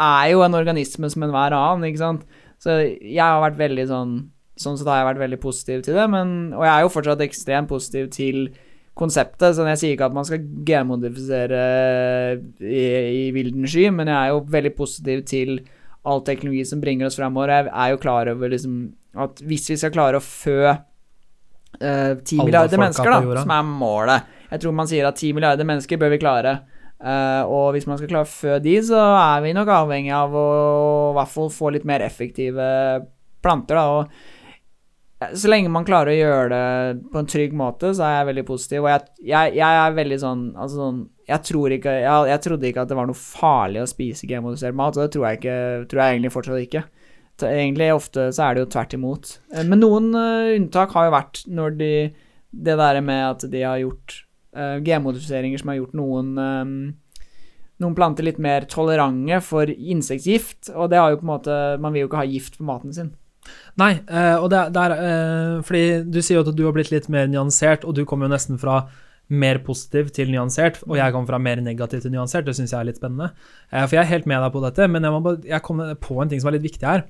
[0.00, 2.24] er jo en organisme som enhver annen, ikke sant.
[2.62, 4.14] Så jeg har vært veldig sånn
[4.62, 7.22] Sånn sett har jeg vært veldig positiv til det, men Og jeg er jo fortsatt
[7.24, 8.42] ekstremt positiv til
[8.98, 11.60] konseptet, så jeg sier ikke at man skal genmodifisere
[12.60, 12.82] i,
[13.22, 15.62] i vilden sky, men jeg er jo veldig positiv til
[16.08, 17.54] all teknologi som bringer oss fremover.
[17.54, 18.82] Jeg er jo klar over liksom
[19.22, 20.74] at hvis vi skal klare å fø
[21.72, 25.66] ti uh, milliarder mennesker, da, som er målet Jeg tror man sier at ti milliarder
[25.68, 26.58] mennesker bør vi klare.
[27.02, 30.36] Uh, og hvis man skal klare å fø de, så er vi nok avhengig av
[30.36, 30.46] å
[31.10, 32.66] i hvert fall få litt mer effektive
[33.42, 33.86] planter, da.
[33.96, 34.41] Og
[35.36, 38.44] så lenge man klarer å gjøre det på en trygg måte, så er jeg veldig
[38.48, 38.84] positiv.
[38.84, 42.68] Og jeg, jeg, jeg er veldig sånn Altså sånn Jeg tror ikke jeg, jeg trodde
[42.68, 45.60] ikke at det var noe farlig å spise genmodifisert mat, og det tror jeg ikke
[45.90, 46.84] Tror jeg egentlig fortsatt ikke.
[47.42, 49.30] Egentlig ofte så er det jo tvert imot.
[49.54, 51.94] Eh, Men noen uh, unntak har jo vært når de
[52.52, 54.18] Det der med at de har gjort
[54.56, 56.76] uh, genmodifiseringer som har gjort noen um,
[57.82, 61.94] noen planter litt mer tolerante for insektgift, og det har jo på en måte Man
[61.94, 63.10] vil jo ikke ha gift på maten sin.
[63.80, 66.92] Nei, eh, og det, det er eh, Fordi du sier jo at du har blitt
[66.92, 68.84] litt mer nyansert, og du kommer jo nesten fra
[69.32, 72.44] mer positiv til nyansert, og jeg kommer fra mer negativ til nyansert.
[72.44, 73.30] Det syns jeg er litt spennende.
[73.70, 76.20] Eh, for jeg er helt med deg på dette, men jeg, bare, jeg kom på
[76.20, 77.04] en ting som er litt viktig her.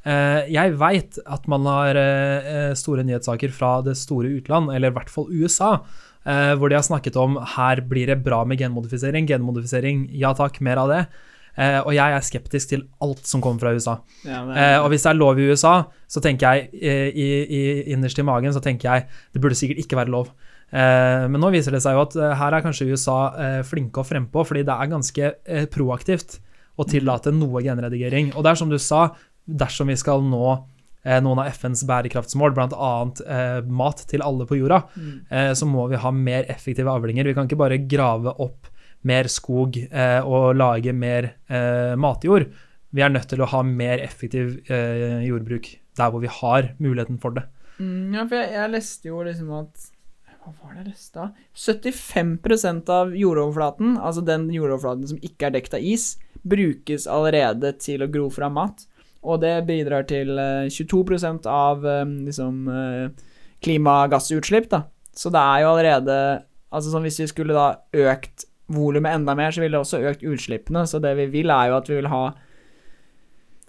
[0.00, 1.98] Jeg veit at man har
[2.80, 5.74] store nyhetssaker fra det store utland, eller i hvert fall USA,
[6.24, 9.28] hvor de har snakket om her blir det bra med genmodifisering.
[9.28, 11.02] Genmodifisering, ja takk, mer av det.
[11.58, 13.96] Eh, og jeg er skeptisk til alt som kommer fra USA.
[14.26, 15.74] Eh, og hvis det er lov i USA,
[16.10, 17.62] så tenker jeg eh, i, i,
[17.94, 20.32] innerst i magen så tenker jeg det burde sikkert ikke være lov.
[20.70, 23.20] Eh, men nå viser det seg jo at her er kanskje USA
[23.66, 25.32] flinke og frempå, fordi det er ganske
[25.74, 26.38] proaktivt
[26.80, 28.34] å tillate noe genredigering.
[28.34, 29.08] Og det er som du sa,
[29.44, 30.60] dersom vi skal nå
[31.00, 32.90] noen av FNs bærekraftsmål, bl.a.
[33.24, 34.82] Eh, mat til alle på jorda,
[35.30, 37.24] eh, så må vi ha mer effektive avlinger.
[37.24, 38.68] Vi kan ikke bare grave opp
[39.06, 42.50] mer skog eh, og lage mer eh, matjord.
[42.90, 47.20] Vi er nødt til å ha mer effektiv eh, jordbruk der hvor vi har muligheten
[47.22, 47.46] for det.
[47.78, 49.88] Mm, ja, for jeg, jeg leste jo liksom at
[50.40, 51.28] Hva var det jeg leste da?
[51.56, 58.04] 75% av jordoverflaten, altså den jordoverflaten som ikke er dekt av is, brukes allerede til
[58.04, 58.86] å gro fra mat.
[59.20, 63.26] Og det bidrar til eh, 22 av eh, liksom eh,
[63.60, 64.86] klimagassutslipp, da.
[65.12, 66.14] Så det er jo allerede
[66.70, 70.22] Altså sånn hvis vi skulle da økt volumet enda mer, så ville det også økt
[70.26, 70.86] utslippene.
[70.88, 72.24] Så det vi vil, er jo at vi vil ha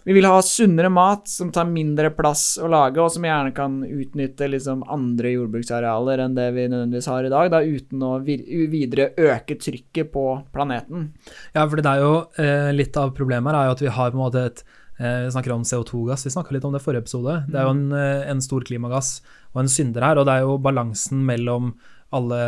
[0.03, 3.81] vi vil ha sunnere mat som tar mindre plass å lage, og som gjerne kan
[3.85, 9.11] utnytte liksom andre jordbruksarealer enn det vi nødvendigvis har i dag, da, uten å videre
[9.13, 11.11] øke trykket på planeten.
[11.53, 14.09] Ja, for det er jo eh, litt av problemet her er jo at vi har
[14.09, 14.63] på en måte et
[14.97, 17.37] eh, Vi snakker om CO2-gass, vi snakka litt om det i forrige episode.
[17.51, 19.19] Det er jo en, eh, en stor klimagass
[19.53, 21.75] og en synder her, og det er jo balansen mellom
[22.15, 22.39] alle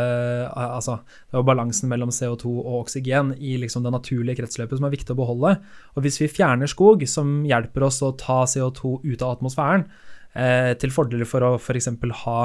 [0.54, 0.98] Altså,
[1.30, 5.14] det var balansen mellom CO2 og oksygen i liksom det naturlige kretsløpet som er viktig
[5.14, 5.54] å beholde.
[5.94, 9.86] Og hvis vi fjerner skog, som hjelper oss å ta CO2 ut av atmosfæren,
[10.34, 11.90] eh, til fordel for å f.eks.
[12.24, 12.38] ha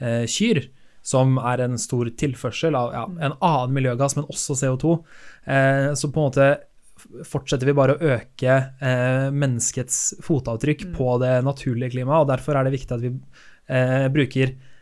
[0.00, 0.66] eh, kyr,
[1.06, 4.96] som er en stor tilførsel av ja, en annen miljøgass, men også CO2,
[5.46, 6.48] eh, så på en måte
[7.26, 12.66] fortsetter vi bare å øke eh, menneskets fotavtrykk på det naturlige klimaet, og derfor er
[12.66, 14.72] det viktig at vi eh, bruker eh,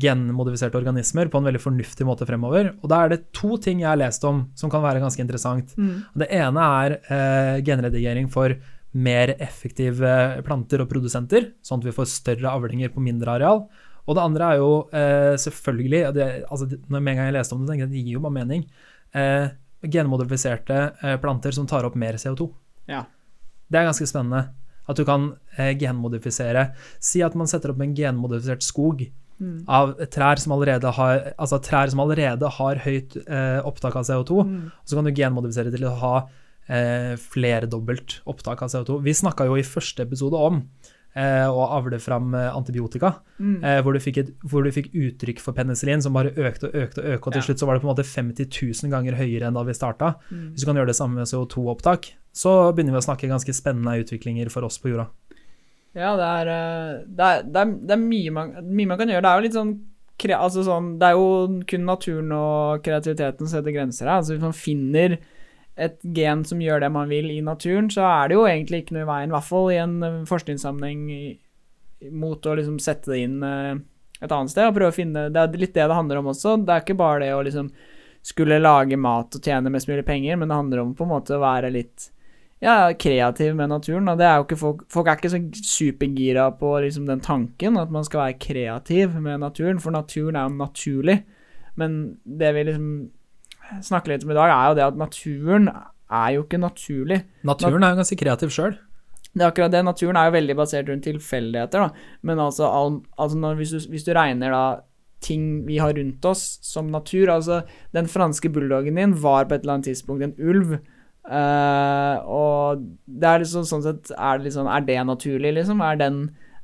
[0.00, 2.70] genmodifiserte organismer på en veldig fornuftig måte fremover.
[2.80, 5.74] Og da er det to ting jeg har lest om som kan være ganske interessant.
[6.16, 8.54] Det ene er eh, genredigering for
[8.96, 10.12] mer effektive
[10.46, 13.66] planter og produsenter, sånn at vi får større avlinger på mindre areal.
[14.06, 17.56] Og det andre er jo eh, selvfølgelig det, altså, Når med en gang jeg leste
[17.56, 18.62] om det, tenkte jeg at det gir jo bare mening.
[19.12, 19.48] Eh,
[19.82, 22.48] genmodifiserte eh, planter som tar opp mer CO2.
[22.90, 23.02] Ja.
[23.66, 24.46] Det er ganske spennende.
[24.86, 26.68] At du kan eh, genmodifisere
[27.02, 29.02] Si at man setter opp en genmodifisert skog
[29.68, 34.38] av trær som allerede har, altså trær som allerede har høyt eh, opptak av CO2.
[34.40, 36.14] Og så kan du genmodifisere til å ha
[36.68, 39.00] eh, flerdobbelt opptak av CO2.
[39.04, 40.62] Vi snakka jo i første episode om
[41.16, 43.14] eh, å avle fram eh, antibiotika,
[43.62, 46.74] eh, hvor, du fikk et, hvor du fikk uttrykk for penicillin som bare økte og
[46.74, 47.46] økte, og økte, og til Ja.
[47.50, 48.48] slutt så var det på en måte 50
[48.82, 50.16] 000 ganger høyere enn da vi starta.
[50.30, 53.96] Hvis du kan gjøre det samme med CO2-opptak, så begynner vi å snakke ganske spennende
[54.02, 55.08] utviklinger for oss på jorda.
[55.96, 59.12] Ja, det er, eh, det er, det er, det er mye, man, mye man kan
[59.12, 59.24] gjøre.
[59.24, 59.72] Det er jo litt sånn,
[60.36, 61.30] altså sånn Det er jo
[61.70, 64.20] kun naturen og kreativiteten som setter grenser her.
[64.20, 65.16] Altså Hvis man finner
[65.76, 68.96] et gen som gjør det man vil i naturen, så er det jo egentlig ikke
[68.96, 71.04] noe i veien, i hvert fall i en eh, forskningssammenheng,
[72.12, 73.76] mot å liksom sette det inn eh,
[74.20, 76.58] et annet sted og prøve å finne Det er litt det det handler om også.
[76.60, 77.70] Det er ikke bare det å liksom
[78.26, 81.36] skulle lage mat og tjene mest mulig penger, men det handler om på en måte
[81.36, 82.10] å være litt
[82.62, 84.08] ja, kreativ med naturen.
[84.08, 87.76] Og det er jo ikke folk, folk er ikke så supergira på liksom den tanken
[87.80, 91.18] at man skal være kreativ med naturen, for naturen er jo naturlig.
[91.76, 92.88] Men det vi liksom
[93.82, 95.70] snakker litt om i dag, er jo det at naturen
[96.06, 97.22] er jo ikke naturlig.
[97.44, 98.76] Naturen er jo ganske kreativ sjøl.
[99.36, 99.84] Det er akkurat det.
[99.84, 102.12] Naturen er jo veldig basert rundt tilfeldigheter, da.
[102.24, 104.66] Men altså, al altså når, hvis, du, hvis du regner da
[105.24, 107.62] ting vi har rundt oss som natur Altså,
[107.96, 110.78] den franske bulldoggen din var på et eller annet tidspunkt en ulv.
[111.26, 115.80] Eh, og det er liksom sånn sett Er det, liksom, er det naturlig, liksom?
[115.82, 116.20] Er, den,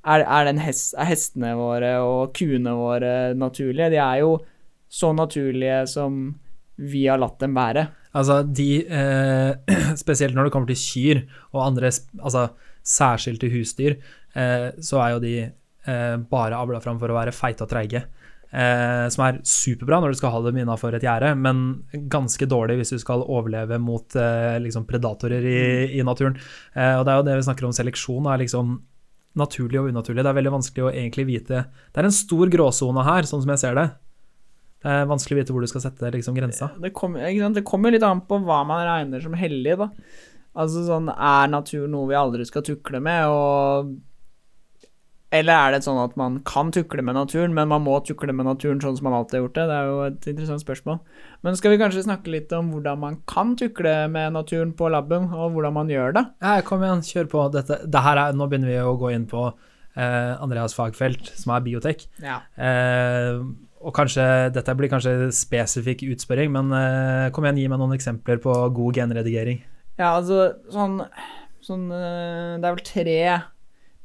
[0.06, 3.90] er, er, den hest, hestene våre og kuene våre naturlige?
[3.94, 4.36] De er jo
[4.92, 6.22] så naturlige som
[6.82, 7.86] vi har latt dem være.
[8.12, 11.22] Altså, de eh, Spesielt når det kommer til kyr
[11.52, 12.50] og andre altså,
[12.82, 13.96] særskilte husdyr,
[14.36, 18.04] eh, så er jo de eh, bare avla fram for å være feite og treige.
[18.52, 22.82] Eh, som er superbra når du skal ha dem innafor et gjerde, men ganske dårlig
[22.82, 25.62] hvis du skal overleve mot eh, liksom predatorer i,
[25.96, 26.36] i naturen.
[26.76, 28.76] Eh, og det er jo det vi snakker om seleksjon, er liksom
[29.40, 30.20] naturlig og unaturlig.
[30.20, 33.54] Det er veldig vanskelig å egentlig vite Det er en stor gråsone her, sånn som
[33.54, 33.86] jeg ser det.
[34.82, 36.68] Det er vanskelig å vite hvor du skal sette liksom, grensa.
[36.82, 37.88] Det kommer, sant?
[37.94, 39.88] litt an på hva man regner som hellig, da.
[40.52, 43.94] Altså sånn, er natur noe vi aldri skal tukle med, og
[45.32, 48.44] Eller er det sånn at man kan tukle med naturen, men man må tukle med
[48.44, 49.64] naturen sånn som man alltid har gjort det?
[49.70, 50.98] Det er jo et interessant spørsmål.
[51.46, 55.30] Men skal vi kanskje snakke litt om hvordan man kan tukle med naturen på laben,
[55.32, 56.26] og hvordan man gjør det?
[56.44, 57.44] Ja, kom igjen, kjør på.
[57.54, 61.54] Dette, det her er, nå begynner vi å gå inn på eh, Andreas fagfelt, som
[61.56, 62.04] er biotek.
[62.20, 62.42] Ja.
[62.60, 63.40] Eh,
[63.82, 68.42] og kanskje, dette blir kanskje spesifikk utspørring, men eh, kom igjen, gi meg noen eksempler
[68.42, 69.64] på god genredigering.
[69.96, 71.00] Ja, altså sånn,
[71.64, 73.18] sånn eh, Det er vel tre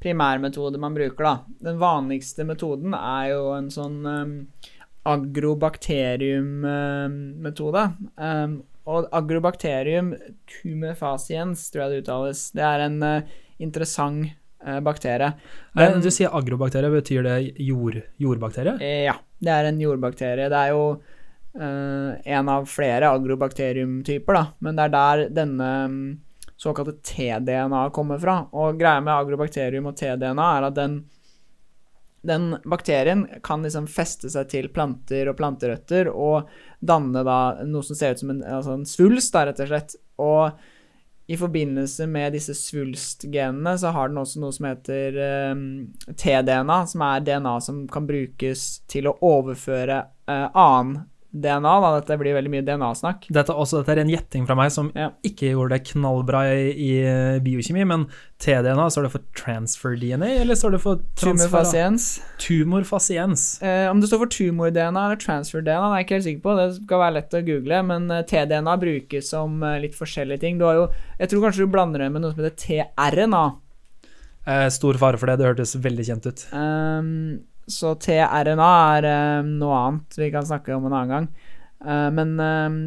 [0.03, 1.38] primærmetoder man bruker, da.
[1.69, 4.36] Den vanligste metoden er jo en sånn um,
[5.07, 7.83] agrobakterium-metode.
[8.15, 10.13] Um, og agrobakterium
[10.47, 12.45] tumefaciens, tror jeg det uttales.
[12.55, 13.21] Det er en uh,
[13.60, 14.29] interessant
[14.63, 15.33] uh, bakterie.
[15.75, 18.77] Den- du sier agrobakterie, betyr det jord, jordbakterie?
[19.10, 20.47] Ja, det er en jordbakterie.
[20.53, 26.07] Det er jo uh, en av flere agrobakteriumtyper, da, men det er der denne mm,
[26.58, 28.39] såkalte T-DNA kommer fra.
[28.58, 30.98] Og greia med agrobakterium og T-DNA er at den
[32.28, 37.96] den bakterien kan liksom feste seg til planter og planterøtter og danne da noe som
[37.96, 39.96] ser ut som en, altså en svulst, da, rett og slett.
[40.20, 45.63] Og i forbindelse med disse svulstgenene så har den også noe som heter eh,
[46.13, 51.73] T-DNA, som er DNA som kan brukes til å overføre eh, annen DNA.
[51.83, 51.91] Da.
[51.99, 53.27] Dette blir veldig mye DNA-snakk.
[53.33, 55.09] Dette, dette er en gjetting fra meg som Ja.
[55.27, 58.07] ikke gjorde det knallbra i, i eh, biokjemi, men
[58.39, 62.07] TDNA, står det for transfer DNA, eller står det for Tumorfasiens.
[62.39, 63.61] Tumorfasiens.
[63.61, 66.57] Eh, om det står for tumor-DNA eller transfer-DNA, det er jeg ikke helt sikker på.
[66.57, 70.57] Det skal være lett å google, men TDNA T-DNA brukes som eh, litt forskjellige ting.
[70.59, 70.87] Du har jo
[71.19, 72.57] Jeg tror kanskje du blander det med noe som heter
[72.95, 73.45] tRNA.
[74.47, 76.43] Eh, stor fare for det, det hørtes veldig kjent ut.
[76.55, 81.30] Um, Så tRNA er uh, noe annet vi kan snakke om en annen gang.
[81.84, 82.80] Uh, men uh,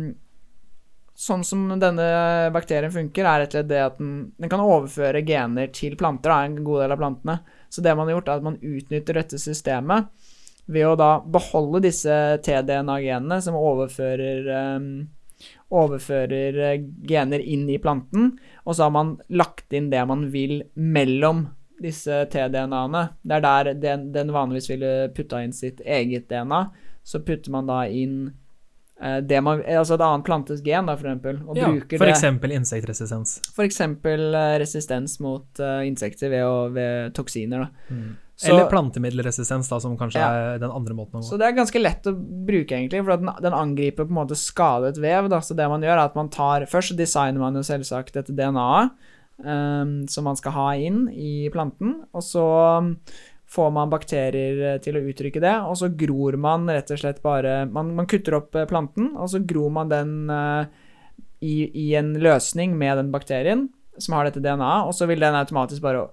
[1.20, 2.08] sånn som denne
[2.54, 6.32] bakterien funker, er rett og slett det at den, den kan overføre gener til planter,
[6.32, 7.38] da, en god del av plantene.
[7.68, 10.08] Så det man har gjort, er at man utnytter dette systemet
[10.70, 12.14] ved å da beholde disse
[12.46, 14.90] tDNA-genene som overfører um,
[15.70, 16.76] overfører
[17.08, 18.34] gener inn i planten,
[18.66, 21.46] og så har man lagt inn det man vil mellom
[21.82, 23.02] disse T-DNA-ene.
[23.22, 26.66] Det er der den, den vanligvis ville putta inn sitt eget DNA.
[27.02, 28.32] Så putter man da inn
[29.00, 31.42] eh, det man, altså et annet plantes gen, da, for eksempel.
[31.48, 33.38] Og Ja, bruker for det eksempel insektresistens.
[33.56, 37.64] for eksempel eh, resistens mot uh, insekter ved, å, ved toksiner.
[37.66, 37.94] Da.
[37.96, 38.10] Mm.
[38.40, 40.28] Så- Eller plantemiddelresistens, da, som kanskje Ja.
[40.54, 41.26] er den andre måten å gå.
[41.28, 44.20] Så det er ganske lett å bruke, egentlig, for at den, den angriper på en
[44.22, 45.28] måte skadet vev.
[45.28, 45.40] Da.
[45.44, 48.92] Så det man gjør, er at man tar Først designer man jo selvsagt dette DNA-et
[49.46, 52.44] ehm, som man skal ha inn i planten, og så
[52.80, 52.94] um,
[53.50, 57.18] får man bakterier eh, til å uttrykke det, og så gror man rett og slett
[57.24, 60.64] bare Man, man kutter opp eh, planten, og så gror man den uh,
[61.40, 65.36] i, i en løsning med den bakterien som har dette DNA-et, og så vil den
[65.36, 66.08] automatisk bare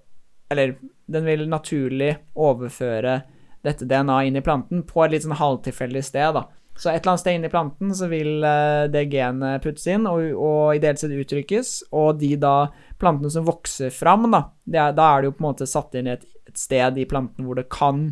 [0.51, 3.21] Eller den vil naturlig overføre
[3.63, 6.35] dette DNA inn i planten på et litt sånn halvtilfeldig sted.
[6.35, 6.45] da.
[6.77, 10.05] Så et eller annet sted inn i planten så vil eh, det genet puttes inn
[10.09, 12.69] og, og ideelt sett uttrykkes, og de da
[13.01, 16.09] plantene som vokser fram, da, er, da er det jo på en måte satt inn
[16.11, 18.09] i et, et sted i planten hvor det kan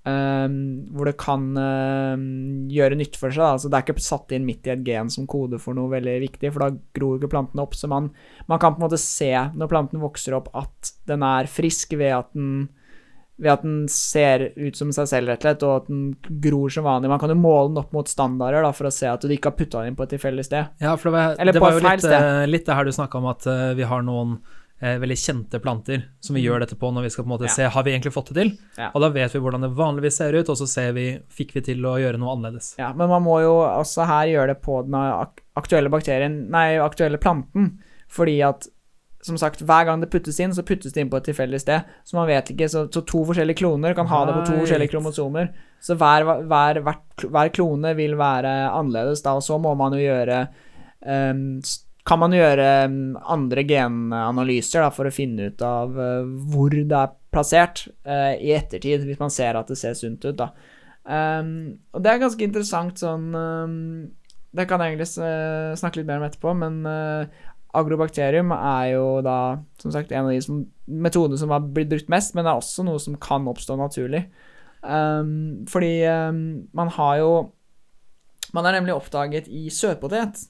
[0.00, 2.22] Um, hvor det kan um,
[2.72, 3.44] gjøre nytte for seg.
[3.44, 6.14] Altså, det er ikke satt inn midt i et gen som kode for noe veldig
[6.22, 7.76] viktig, for da gror ikke plantene opp.
[7.76, 8.08] Så man,
[8.48, 12.16] man kan på en måte se når planten vokser opp, at den er frisk ved
[12.16, 12.70] at den
[13.40, 16.68] ved at den ser ut som seg selv, rett og slett, og at den gror
[16.74, 17.08] som vanlig.
[17.08, 19.48] Man kan jo måle den opp mot standarder da, for å se at du ikke
[19.52, 20.72] har putta den inn på et tilfeldig sted.
[20.84, 23.18] Ja, for det var, Eller det var jo litt, eh, litt det her du snakka
[23.22, 24.38] om, at eh, vi har noen
[24.82, 27.44] eh, veldig kjente planter som vi gjør dette på når vi skal på en måte
[27.48, 27.50] Mm.
[27.50, 27.54] Ja.
[27.56, 28.52] se har vi egentlig fått det til.
[28.78, 28.90] Ja.
[28.94, 31.60] Og da vet vi hvordan det vanligvis ser ut, og så ser vi fikk vi
[31.72, 32.74] til å gjøre noe annerledes.
[32.78, 36.76] Ja, men man må jo også her gjøre det på den ak aktuelle bakterien, nei,
[36.80, 38.68] aktuelle planten, fordi at
[39.22, 41.84] som sagt, hver gang det puttes inn, så puttes det inn på et tilfeldig sted.
[42.08, 44.62] Så man vet ikke, så, så to forskjellige kloner kan ha det på to Right.
[44.64, 45.50] forskjellige kromosomer.
[45.84, 50.00] Så hver, hver, hver, hver klone vil være annerledes, da, og så må man jo
[50.00, 50.40] gjøre
[51.04, 51.60] um,
[52.08, 56.86] kan man gjøre ehm, andre genanalyser da, for å finne ut av uh, hvor det
[56.96, 60.38] er plassert uh, i ettertid, hvis man ser at det ser sunt ut.
[60.40, 60.48] Da.
[61.04, 61.52] Um,
[61.92, 63.76] og det er ganske interessant sånn um,
[64.52, 67.44] Det kan jeg egentlig s- snakke litt mer om etterpå, men eh,
[67.76, 69.38] agrobakterium er jo da
[69.80, 72.62] som sagt en av de som, metodene som har blitt brukt mest, men det er
[72.62, 74.24] også noe som kan oppstå naturlig.
[74.80, 77.32] Um, fordi um, man har jo
[78.54, 80.40] Man er nemlig oppdaget i søtpotet,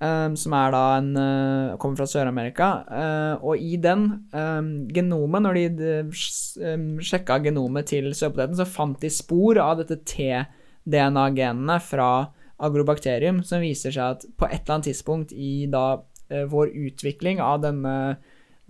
[0.00, 2.68] um, som er da en uh, kommer fra Sør-Amerika.
[2.88, 4.06] uh, og i den
[4.94, 5.98] genomet, når de
[6.64, 13.62] um, sjekka genomet til søtpoteten, så fant de spor av dette T-DNA-genene fra agrobakterium, som
[13.64, 16.09] viser seg at på et eller annet tidspunkt i da eh,
[16.50, 17.94] vår utvikling av denne,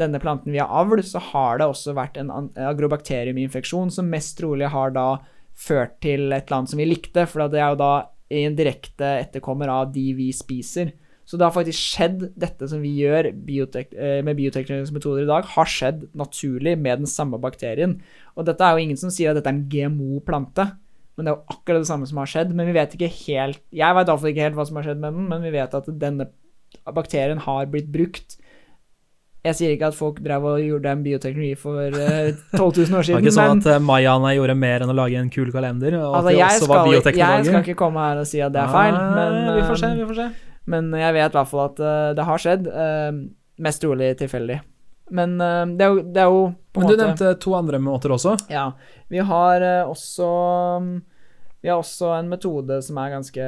[0.01, 4.70] denne planten via avl, så har det også vært en an- agrobakteriuminfeksjon som mest trolig
[4.73, 5.09] har da
[5.61, 7.92] ført til et eller annet som vi likte, for det er jo da
[8.31, 10.92] en direkte etterkommer av de vi spiser.
[11.31, 15.29] Så det har faktisk skjedd, dette som vi gjør biotek eh, med bioteknologiske metoder i
[15.29, 18.01] dag, har skjedd naturlig med den samme bakterien.
[18.35, 20.66] Og dette er jo ingen som sier at dette er en GMO-plante,
[21.14, 22.51] men det er jo akkurat det samme som har skjedd.
[22.57, 25.18] Men vi vet ikke helt Jeg vet iallfall ikke helt hva som har skjedd med
[25.18, 26.27] den, men vi vet at denne
[26.95, 28.37] bakterien har blitt brukt.
[29.41, 33.07] Jeg sier ikke at folk drev og gjorde en bioteknologi for eh, 12 000 år
[33.07, 33.07] siden.
[33.07, 35.97] Det var ikke sånn at eh, mayaene gjorde mer enn å lage en kul kalender,
[36.03, 37.37] og altså, at de også også var bioteknologer?
[37.39, 39.93] jeg skal ikke komme her og si at det er feil, men, vi får se,
[39.93, 40.31] eh, vi får se.
[40.75, 42.69] men jeg vet i hvert fall at eh, det har skjedd.
[42.85, 43.23] eh,
[43.61, 44.61] mest trolig tilfeldig.
[45.11, 48.15] Men eh, det, er jo, det er jo Men du måte nevnte to andre måter
[48.15, 48.37] også.
[48.53, 48.71] Ja.
[49.11, 50.29] Vi har eh, også
[51.61, 53.46] Vi har også en metode som ganske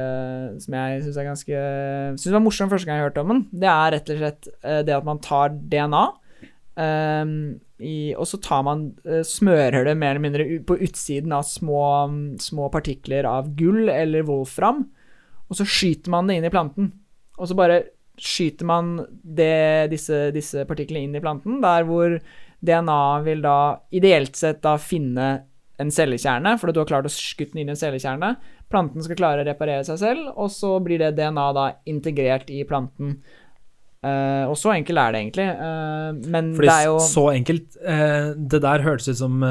[0.60, 1.60] Som jeg syns er ganske
[2.20, 3.44] Synes var morsom første gang jeg hørte om den.
[3.62, 6.02] Det er rett og slett eh, det at man tar DNA,
[6.76, 7.32] um,
[7.82, 11.82] i, og så tar man eh, smører det mer eller mindre på utsiden av små,
[12.40, 14.84] små partikler av gull eller wolfram,
[15.48, 16.92] og så skyter man det inn i planten.
[17.40, 17.80] Og så bare
[18.22, 22.14] skyter man det, disse, disse partiklene inn i planten, der hvor
[22.62, 23.58] DNA vil da
[23.90, 25.32] ideelt sett da finne
[25.82, 28.34] en cellekjerne, fordi du har klart å skutte den inn i en cellekjerne.
[28.72, 32.62] Planten skal klare å reparere seg selv, og så blir det DNA da integrert i
[32.68, 33.18] planten.
[34.02, 35.44] Uh, og så enkelt er det egentlig.
[35.46, 39.44] uh, men Fordi det er jo så enkelt Uh, Det der hørtes ut som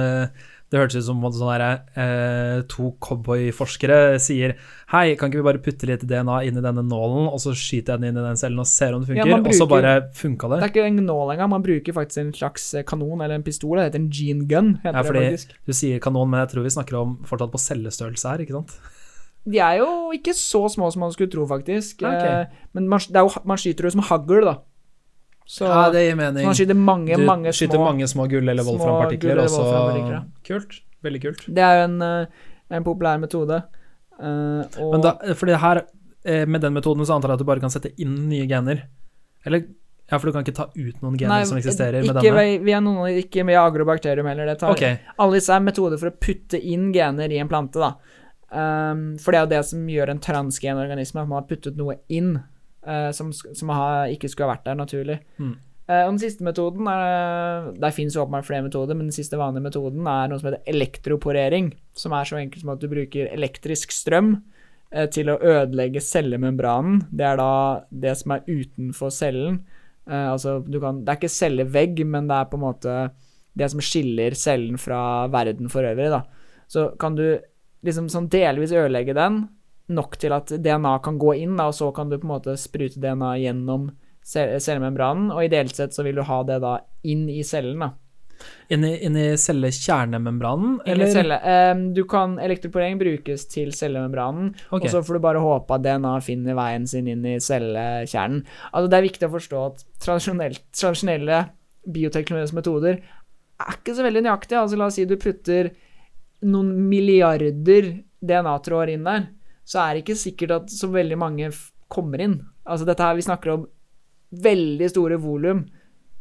[0.72, 4.54] Det hørtes ut som om sånn der, eh, to cowboyforskere sier
[4.94, 7.98] Hei, kan ikke vi bare putte litt DNA inn i denne nålen, og så skyter
[7.98, 9.94] jeg den inn i den cellen og ser om det Ja, bruker, Og så bare
[10.16, 10.62] funka det.
[10.62, 13.44] Det er ikke en nål engang, man bruker faktisk en slags eh, kanon eller en
[13.44, 13.76] pistol.
[13.78, 14.74] Det heter en gene gun.
[14.84, 18.32] heter Ja, fordi du sier kanon, men jeg tror vi snakker om fortsatt på cellestørrelse
[18.32, 18.80] her, ikke sant?
[19.44, 22.04] De er jo ikke så små som man skulle tro, faktisk.
[22.06, 22.24] Ok.
[22.24, 24.60] Eh, Men man, det er jo, man skyter jo som hagl, da.
[25.52, 28.72] Så, gir så man skyter mange, du mange skyter små mange små gull- eller voldframpartikler.
[28.72, 30.24] volframpartikler, gull- eller og så volframpartikler, ja.
[30.48, 30.78] Kult.
[31.04, 31.44] Veldig kult.
[31.58, 32.48] Det er jo en, eh,
[32.78, 33.58] en populær metode.
[34.22, 35.82] Uh, Men da, fordi her,
[36.24, 38.84] eh, med den metoden så antar jeg at du bare kan sette inn nye gener.
[39.46, 39.68] Eller
[40.12, 42.64] Ja, for du kan ikke ta ut noen gener Nei, som eksisterer med ikke denne?
[42.66, 44.46] vi er noen, ikke med agrobakterium heller.
[44.46, 45.00] Det tar, okay.
[45.18, 47.94] Alle disse er metoder for å putte inn gener i en plante, da.
[48.52, 51.78] Um, for det er jo det som gjør en transgen organisme, at man har puttet
[51.80, 52.42] noe inn
[52.88, 55.20] eh, som, som ha, ikke skulle ha vært der naturlig.
[55.42, 55.54] Mm.
[55.92, 59.66] Eh, og den siste metoden er Der fins åpenbart flere metoder, men den siste vanlige
[59.66, 63.94] metoden er noe som heter elektroporering, som er så enkelt som at du bruker elektrisk
[63.96, 64.36] strøm
[64.92, 67.06] eh, til å ødelegge cellemembranen.
[67.12, 67.54] Det er da
[67.90, 69.62] det som er utenfor cellen.
[70.08, 72.98] Eh, altså, du kan, det er ikke cellevegg, men det er på en måte
[73.58, 76.12] det som skiller cellen fra verden for øvrig.
[76.14, 76.24] Da.
[76.72, 77.26] Så kan du
[77.86, 79.44] liksom sånn delvis ødelegge den,
[79.92, 82.56] nok til at DNA kan gå inn, da, og så kan du på en måte
[82.60, 83.92] sprute DNA gjennom
[84.24, 86.78] cellemembranen, og ideelt sett så vil du ha det da
[87.10, 87.82] inn i cellen.
[87.82, 87.92] da.
[88.74, 91.14] inn i, inn i cellekjernemembranen, Eller eller?
[91.14, 91.40] celle.
[91.72, 94.88] Um, du kan, elektroporering brukes til cellemembranen, okay.
[94.88, 98.46] og så får du bare håpe at DNA finner veien sin inn i cellekjernen.
[98.72, 101.42] Altså, det er viktig å forstå at tradisjonelle
[101.82, 103.02] bioteknologiske metoder
[103.62, 104.62] er ikke så veldig nøyaktige.
[104.62, 105.72] Altså, la oss si du putter
[106.50, 109.30] noen milliarder DNA-tråder inn der,
[109.66, 111.52] så er det ikke sikkert at så veldig mange
[111.92, 112.40] kommer inn.
[112.66, 113.68] Altså, dette her, vi snakker om
[114.32, 115.64] veldig store volum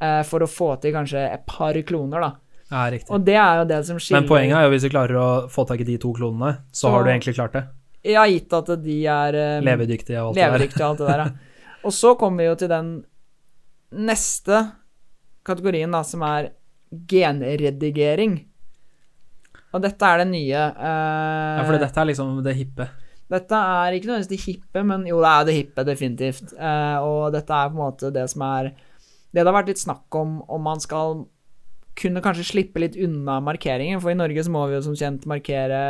[0.02, 2.30] eh, for å få til kanskje et par kloner, da.
[2.70, 3.10] Ja, riktig.
[3.10, 5.28] Og det er jo det som skiller Men poenget er jo hvis du klarer å
[5.50, 7.64] få tak i de to klonene, så, Så- har du egentlig klart det.
[8.06, 10.44] Ja, gitt at de er um, Levedyktige og alt det
[10.78, 10.84] der.
[10.86, 11.30] alt det der, ja.
[11.84, 12.88] Og så kommer vi jo til den
[13.92, 14.60] neste
[15.44, 16.50] kategorien, da, som er
[17.10, 18.38] genredigering.
[19.70, 20.62] Og dette er det nye.
[20.76, 22.88] Uh, Ja, for dette er liksom det hippe.
[23.30, 26.54] Dette er ikke nødvendigvis det hippe, men jo, det er det hippe, definitivt.
[26.56, 28.72] Eh, og dette er på en måte det som er
[29.30, 31.20] Det det har vært litt snakk om, om man skal
[32.00, 35.26] kunne kanskje slippe litt unna markeringen, for i Norge så må vi jo som kjent
[35.30, 35.80] markere,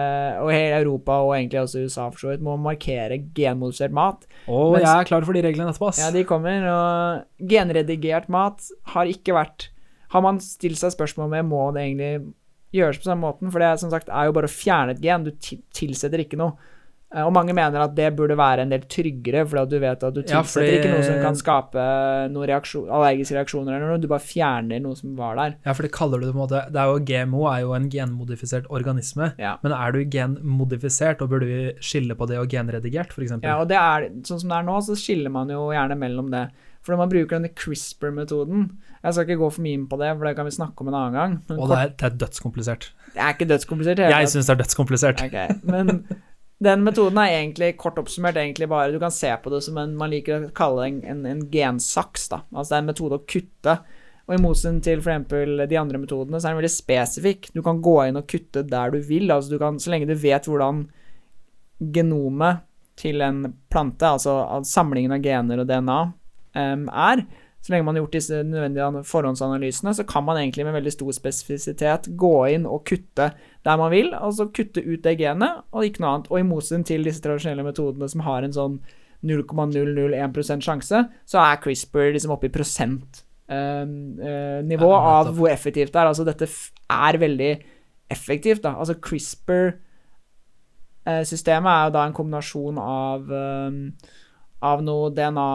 [0.43, 4.27] og hele Europa og egentlig også USA for så vidt, må markere genmodifisert mat.
[4.47, 6.03] Og oh, jeg er klar for de reglene etterpå, ass.
[6.03, 9.71] Ja, de kommer, og genredigert mat har ikke vært
[10.11, 12.33] Har man stilt seg spørsmål med må det egentlig
[12.75, 13.53] gjøres på samme måten?
[13.55, 16.57] For det som sagt er jo bare å fjerne et gen, du tilsetter ikke noe.
[17.13, 20.05] Eh, Og mange mener at det burde være en del tryggere, for at du vet
[20.07, 21.87] at du Ja, tilsetter fordi- ikke noe som kan skape
[22.31, 25.57] noen reaksjon, allergiske reaksjoner eller noe, du bare fjerner noe som var der.
[25.67, 27.73] Ja, for det kaller du det på en måte Det er jo GMO er jo
[27.75, 29.33] en genmodifisert organisme.
[29.39, 29.57] Ja.
[29.65, 33.41] Men er du genmodifisert, og burde vi skille på det og genredigert, f.eks.?
[33.43, 36.31] Ja, og det er, sånn som det er nå, så skiller man jo gjerne mellom
[36.31, 36.51] det.
[36.83, 38.71] For når man bruker denne CRISPR-metoden
[39.05, 40.89] Jeg skal ikke gå for mye inn på det, for det kan vi snakke om
[40.89, 41.43] en annen gang.
[41.49, 42.91] Men og det er, det er dødskomplisert.
[43.15, 43.99] det er ikke dødskomplisert.
[43.99, 45.23] Jeg syns det er dødskomplisert.
[45.25, 46.07] Okay, men
[46.61, 49.95] den metoden er egentlig kort oppsummert egentlig bare Du kan se på det som en
[49.97, 52.29] man liker å kalle en, en, en gensaks.
[52.29, 53.77] da Altså det er en metode å kutte.
[54.29, 55.31] Og i motsetning til f.eks.
[55.71, 57.49] de andre metodene, så er den veldig spesifikk.
[57.57, 59.33] Du kan gå inn og kutte der du vil.
[59.33, 60.85] Altså du kan, Så lenge du vet hvordan
[61.81, 62.67] genomet
[63.01, 66.01] til en plante, altså samlingen av gener og DNA,
[66.61, 67.25] um, er,
[67.61, 71.13] så lenge man har gjort disse nødvendige forhåndsanalysene, så kan man egentlig med veldig stor
[71.13, 73.27] spesifisitet gå inn og kutte
[73.67, 76.31] der man vil, altså kutte ut det genet, og ikke noe annet.
[76.33, 78.79] Og i motsetning til disse tradisjonelle metodene som har en sånn
[79.29, 86.01] 0,001% sjanse, så er CRISPR liksom oppe i prosentnivå eh, eh, av hvor effektivt det
[86.01, 86.09] er.
[86.09, 87.51] Altså dette er veldig
[88.11, 88.73] effektivt, da.
[88.81, 89.75] Altså CRISPR
[91.05, 93.93] eh, Systemet er jo da en kombinasjon av, um,
[94.65, 95.51] av noe DNA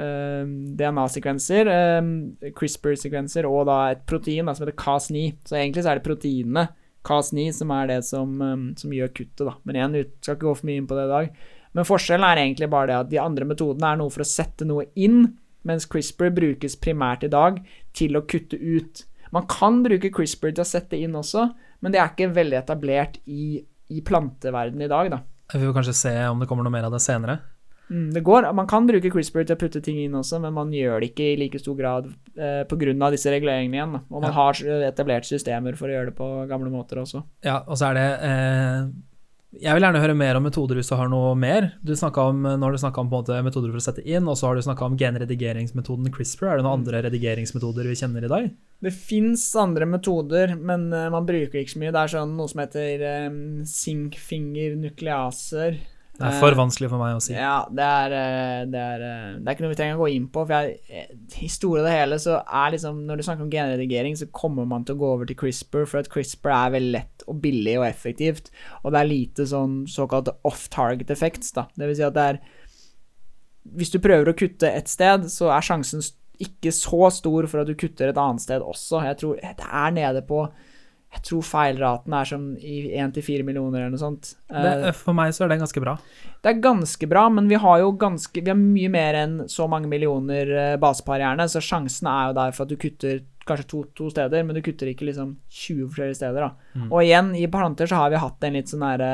[0.00, 5.26] DNA-sekvenser, eh, CRISPR-sekvenser, og da et protein da, som heter Cas9.
[5.44, 6.68] Så egentlig så er det proteinene
[7.04, 9.54] Cas9 som er det som, eh, som gjør kuttet, da.
[9.64, 11.30] Men igjen, vi skal ikke gå for mye inn på det i dag.
[11.74, 14.66] Men forskjellen er egentlig bare det at de andre metodene er noe for å sette
[14.68, 17.62] noe inn, mens CRISPR brukes primært i dag
[17.94, 19.04] til å kutte ut.
[19.32, 23.18] Man kan bruke CRISPR til å sette inn også, men det er ikke veldig etablert
[23.26, 25.22] i, i planteverdenen i dag, da.
[25.52, 27.38] Vi får kanskje se om det kommer noe mer av det senere.
[27.90, 28.46] Mm, det går.
[28.54, 31.26] Man kan bruke CRISPR til å putte ting inn også, men man gjør det ikke
[31.32, 32.06] i like stor grad
[32.36, 33.10] eh, pga.
[33.12, 33.92] disse reguleringene igjen.
[33.92, 33.98] Da.
[34.10, 34.36] Og man Ja.
[34.38, 34.52] har
[34.88, 37.22] etablert systemer for å gjøre det på gamle måter også.
[37.44, 38.84] Ja, og så er det eh,
[39.60, 41.72] Jeg vil gjerne høre mer om metoder hvis du har noe mer.
[41.84, 44.26] Du om, nå har du snakka om på en måte metoder for å sette inn,
[44.26, 46.46] og så har du snakka om genredigeringsmetoden CRISPR.
[46.48, 48.48] Er det noen andre redigeringsmetoder vi kjenner i dag?
[48.82, 51.92] Det fins andre metoder, men uh, man bruker ikke så mye.
[51.92, 55.76] Det er sånn noe som heter um, zinkfinger-nukleaser.
[56.12, 57.32] Det er for vanskelig for meg å si.
[57.32, 58.14] Ja, det er,
[58.68, 59.04] det er,
[59.40, 60.44] det er ikke noe vi trenger å gå inn på.
[60.44, 61.06] For jeg,
[61.40, 64.84] i store det hele så er liksom Når du snakker om genredigering, så kommer man
[64.84, 67.86] til å gå over til CRISPR, for at CRISPR er veldig lett og billig og
[67.88, 68.52] effektivt.
[68.82, 71.64] Og det er lite sånn såkalte off-target effects, da.
[71.78, 72.42] Det vil si at det er
[73.78, 76.04] Hvis du prøver å kutte et sted, så er sjansen
[76.42, 79.00] ikke så stor for at du kutter et annet sted også.
[79.06, 80.44] Jeg tror det er nede på
[81.12, 84.30] jeg tror feilraten er som i 1-4 millioner eller noe sånt.
[84.48, 85.96] Det, eh, for meg så er det ganske bra.
[86.42, 89.68] Det er ganske bra, men vi har jo ganske Vi har mye mer enn så
[89.70, 93.68] mange millioner basepar i hjernen, så sjansen er jo der for at du kutter kanskje
[93.68, 96.78] to, to steder, men du kutter ikke liksom 20 forskjellige steder, da.
[96.78, 96.88] Mm.
[96.90, 99.12] Og igjen, i planter så har vi hatt en litt sånn derre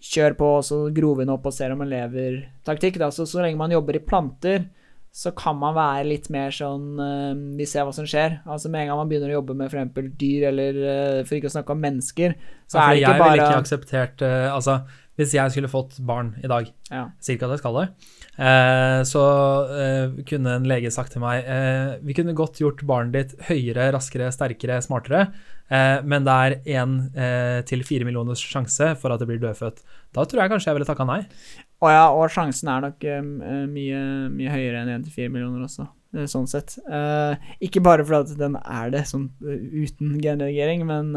[0.00, 2.98] kjør på, og så vi den opp og ser om den lever-taktikk.
[3.12, 4.64] Så, så lenge man jobber i planter,
[5.12, 8.38] så kan man være litt mer sånn uh, Vi ser hva som skjer.
[8.48, 10.08] Altså Med en gang man begynner å jobbe med f.eks.
[10.16, 13.28] dyr, eller uh, for ikke å snakke om mennesker, så ja, er det ikke bare
[13.28, 14.78] Jeg ville ikke akseptert uh, Altså,
[15.20, 17.02] hvis jeg skulle fått barn i dag, ja.
[17.20, 17.88] det at skal det,
[19.04, 19.22] så
[20.24, 21.44] kunne en lege sagt til meg
[22.00, 25.26] Vi kunne godt gjort barnet ditt høyere, raskere, sterkere, smartere,
[26.08, 26.94] men det er én
[27.68, 29.84] til fire millioners sjanse for at det blir dødfødt.
[30.16, 31.20] Da tror jeg kanskje jeg ville takka nei.
[31.82, 36.28] Og ja, og sjansen er nok uh, mye, mye, høyere enn 1-4 millioner også, eh,
[36.30, 36.76] sånn sett.
[37.64, 41.10] Ikke bare fordi den er det, sånn uten genredigering, men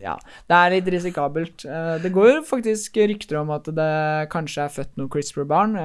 [0.00, 0.16] ja.
[0.48, 1.66] Det er litt risikabelt.
[2.02, 3.92] det går faktisk rykter om at det
[4.32, 5.76] kanskje er født noen CRISPR-barn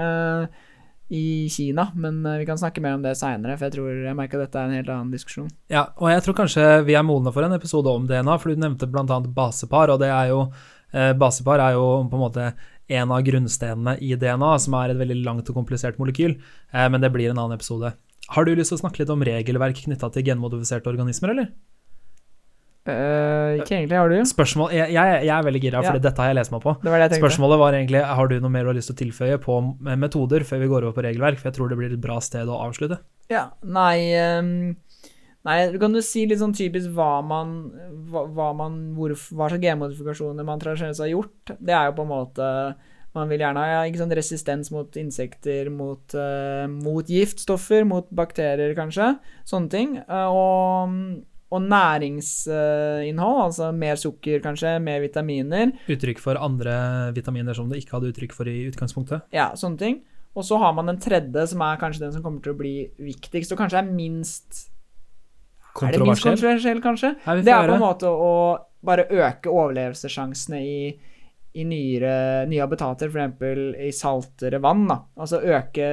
[1.11, 4.39] i Kina, men vi kan snakke mer om det seinere, for jeg tror jeg merker
[4.39, 5.49] at dette er en helt annen diskusjon.
[5.73, 8.61] Ja, og jeg tror kanskje vi er modne for en episode om DNA, for du
[8.61, 9.17] nevnte bl.a.
[9.35, 10.45] basepar, og det er jo
[10.91, 12.45] Basepar er jo på en måte
[12.91, 16.37] en av grunnstenene i DNA, som er et veldig langt og komplisert molekyl.
[16.73, 17.93] Eh, men det blir en annen episode.
[18.31, 21.51] Har du lyst til å snakke litt om regelverk knytta til genmodifiserte organismer, eller?
[22.81, 24.15] Uh, ikke egentlig, har du?
[24.25, 26.01] Spørsmål, jeg, jeg, jeg er veldig gira, for ja.
[26.01, 26.71] dette har jeg lest meg på.
[26.81, 29.57] Det Spørsmålet var egentlig har du noe mer du har lyst til å tilføye på
[30.01, 32.49] metoder før vi går over på regelverk, for jeg tror det blir et bra sted
[32.49, 32.97] å avslutte.
[33.29, 34.55] Ja, nei um
[35.47, 37.55] Nei, du kan jo si litt sånn typisk hva man,
[38.11, 41.53] hva, hva man hvor, Hva slags genmodifikasjoner man tradisjonelt har gjort?
[41.57, 42.49] Det er jo på en måte
[43.15, 48.71] Man vil gjerne ha ja, sånn resistens mot insekter, mot, uh, mot, giftstoffer, mot bakterier,
[48.77, 49.09] kanskje.
[49.49, 49.97] Sånne ting.
[50.05, 50.93] Uh, og,
[51.51, 55.73] og næringsinnhold, altså mer sukker, kanskje, mer vitaminer.
[55.91, 56.77] Uttrykk for andre
[57.17, 59.27] vitaminer som det ikke hadde uttrykk for i utgangspunktet.
[59.35, 59.99] Ja, sånne ting.
[60.31, 62.75] Og så har man den tredje, som er kanskje den som kommer til å bli
[62.95, 64.69] viktigst, og kanskje er minst
[65.87, 67.15] er det minst kontroversiell, kanskje?
[67.45, 68.33] Det er på en måte å
[68.85, 70.77] bare øke overlevelsessjansene i,
[71.53, 72.13] i nyere,
[72.49, 73.43] nye habitater, f.eks.
[73.85, 74.87] i saltere vann.
[74.89, 74.97] Da.
[75.21, 75.89] Altså øke,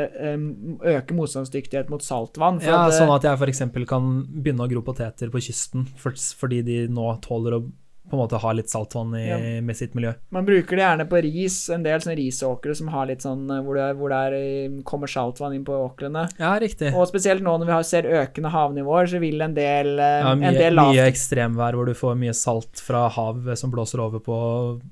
[0.94, 2.62] øke motstandsdyktighet mot saltvann.
[2.64, 3.64] ja, at, sånn at jeg f.eks.
[3.90, 7.62] kan begynne å gro poteter på kysten fordi de nå tåler å
[8.08, 9.38] på en måte har litt saltvann i, ja.
[9.64, 10.14] med sitt miljø.
[10.34, 13.78] Man bruker det gjerne på ris, en del sånne risåkre som har litt sånn hvor
[13.78, 16.24] det, hvor det er, eh, kommer saltvann inn på åkrene.
[16.40, 16.94] Ja, riktig.
[16.96, 20.34] Og spesielt nå når vi har, ser økende havnivåer, så vil en del eh, ja,
[20.34, 20.96] mye, en del lavt...
[20.96, 24.38] Mye ekstremvær hvor du får mye salt fra hav som blåser over på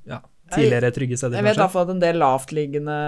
[0.09, 0.21] ja,
[0.53, 1.41] tidligere trygge steder.
[1.41, 2.99] Jeg vet iallfall at en del lavtliggende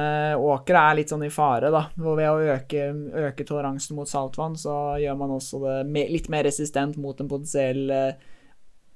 [0.40, 1.84] åkre er litt sånn i fare, da.
[1.98, 2.88] Hvor ved å øke,
[3.28, 7.84] øke toleransen mot saltvann, så gjør man også det litt mer resistent mot en potensiell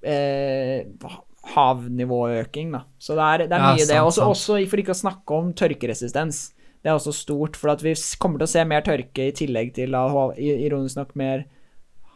[0.03, 1.21] eh, eh,
[1.53, 2.85] havnivåøking, da.
[3.03, 4.03] Så det er, det er mye ja, det.
[4.03, 6.45] Også, også, for ikke å snakke om tørkeresistens.
[6.83, 9.75] Det er også stort, for at vi kommer til å se mer tørke i tillegg
[9.77, 11.45] til ironisk nok mer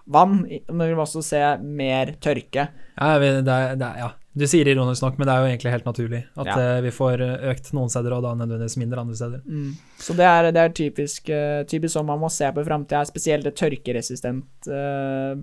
[0.06, 2.68] vann, men vi vil også se mer tørke.
[2.94, 4.12] Ja, det er, det er, ja.
[4.36, 6.56] Du sier ironisk nok, men det er jo egentlig helt naturlig at ja.
[6.60, 7.22] uh, vi får
[7.54, 9.40] økt noen steder, og da nødvendigvis mindre andre steder.
[9.48, 9.70] Mm.
[10.02, 13.00] Så det er, det er typisk, uh, typisk sånn man må se på i framtida,
[13.08, 14.68] spesielt tørkeresistent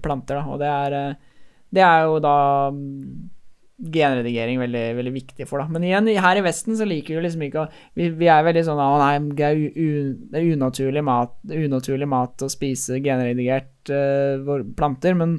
[0.04, 0.40] planter.
[0.40, 0.44] Da.
[0.46, 0.98] Og det er
[1.74, 2.36] det er jo da
[2.74, 3.32] mm,
[3.94, 5.68] genredigering veldig, veldig viktig for, da.
[5.72, 7.66] Men igjen, her i Vesten så liker vi liksom ikke å
[7.98, 9.90] vi, vi, er veldig sånn Å nei, det er, u,
[10.30, 15.38] det er unaturlig, mat, unaturlig mat å spise genredigert uh, planter, men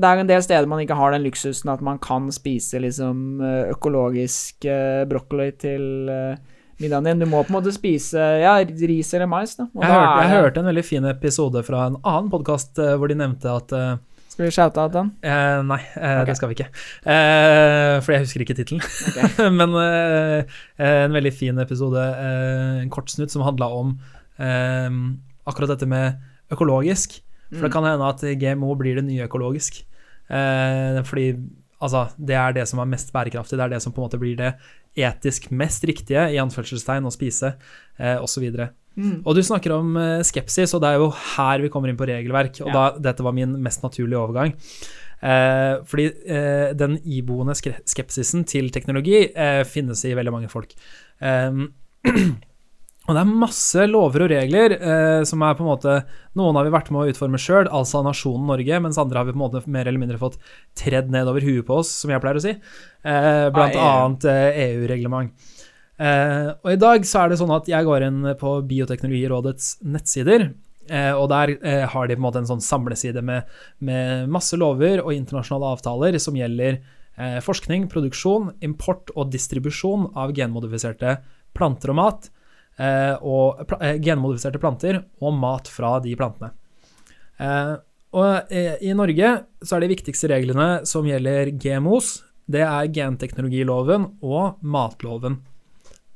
[0.00, 3.42] det er en del steder man ikke har den luksusen at man kan spise liksom
[3.44, 6.38] eh, økologisk uh, brokkoli til uh,
[6.80, 7.20] middagen din.
[7.20, 9.52] Du må på en måte spise ja, ris eller mais.
[9.58, 9.66] Da.
[9.74, 13.52] Jeg, hørte, jeg hørte en veldig fin episode fra en annen podkast hvor de nevnte
[13.52, 13.76] at
[14.40, 15.10] skal vi shoute out den?
[15.20, 16.30] Eh, nei, eh, okay.
[16.30, 16.68] det skal vi ikke.
[17.04, 18.80] Eh, for jeg husker ikke tittelen.
[18.80, 19.50] Okay.
[19.60, 23.92] Men eh, en veldig fin episode, eh, en kort snutt, som handla om
[24.40, 24.88] eh,
[25.50, 26.16] akkurat dette med
[26.54, 27.18] økologisk.
[27.50, 27.66] For mm.
[27.66, 29.82] det kan hende at GMO blir det nye økologisk.
[30.30, 31.26] fordi
[31.80, 34.20] Altså, det er det som er mest bærekraftig, det er det som på en måte
[34.20, 34.50] blir det
[35.00, 37.54] etisk mest riktige, i anførselstegn, å spise,
[37.98, 38.46] eh, osv.
[38.98, 39.20] Mm.
[39.24, 42.08] Og du snakker om eh, skepsis, og det er jo her vi kommer inn på
[42.10, 42.60] regelverk.
[42.64, 42.74] Og Ja.
[42.74, 44.52] da, dette var min mest naturlige overgang.
[45.22, 50.72] Eh, fordi eh, den iboende skepsisen til teknologi eh, finnes i veldig mange folk.
[51.20, 51.50] Eh,
[53.08, 55.94] og det er masse lover og regler eh, som er på en måte
[56.38, 59.32] Noen har vi vært med å utforme sjøl, altså nasjonen Norge, mens andre har vi
[59.32, 60.36] på en måte mer eller mindre fått
[60.78, 62.52] tredd ned over huet på oss, som jeg pleier å si.
[62.52, 63.86] Eh, blant Ai.
[63.88, 65.50] annet eh, EU-reglement.
[66.00, 70.50] Eh, og i dag så er det sånn at jeg går inn på Bioteknologirådets nettsider,
[70.92, 73.48] eh, og der eh, har de på en måte en sånn samleside med,
[73.82, 80.36] med masse lover og internasjonale avtaler som gjelder eh, forskning, produksjon, import og distribusjon av
[80.36, 81.18] genmodifiserte
[81.58, 82.30] planter og mat,
[83.20, 86.52] og pla eh, genmodifiserte planter og mat fra de plantene.
[87.40, 87.76] Eh,
[88.16, 92.18] og eh, i Norge så er de viktigste reglene som gjelder GMOs,
[92.50, 95.38] det er genteknologiloven og matloven.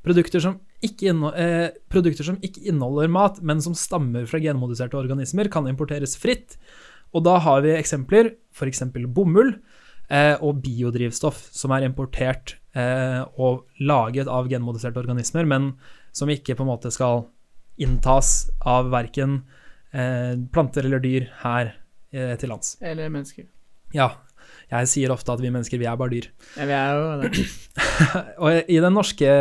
[0.05, 5.67] Produkter som, eh, produkter som ikke inneholder mat, men som stammer fra genmodifiserte organismer, kan
[5.67, 6.57] importeres fritt.
[7.13, 8.83] Og da har vi eksempler, f.eks.
[9.07, 9.55] bomull
[10.09, 15.71] eh, og biodrivstoff, som er importert eh, og laget av genmodifiserte organismer, men
[16.15, 17.25] som ikke på en måte skal
[17.81, 19.41] inntas av verken
[19.91, 21.73] eh, planter eller dyr her
[22.15, 22.77] eh, til lands.
[22.83, 23.49] Eller mennesker.
[23.95, 24.13] Ja,
[24.71, 26.29] jeg sier ofte at vi mennesker, vi er bare dyr.
[26.55, 27.43] Ja, vi er jo det.
[28.43, 29.33] Og i den norske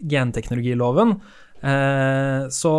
[0.00, 1.16] genteknologiloven
[1.60, 2.76] eh, så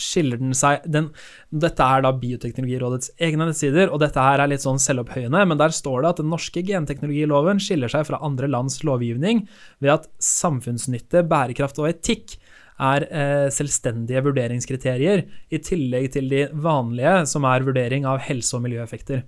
[0.00, 1.10] skiller den seg den,
[1.50, 5.74] Dette er da Bioteknologirådets egne nettsider, og dette her er litt sånn selvopphøyende, men der
[5.74, 9.44] står det at den norske genteknologiloven skiller seg fra andre lands lovgivning
[9.82, 12.38] ved at samfunnsnytte, bærekraft og etikk
[12.80, 18.64] er eh, selvstendige vurderingskriterier, i tillegg til de vanlige, som er vurdering av helse- og
[18.64, 19.24] miljøeffekter.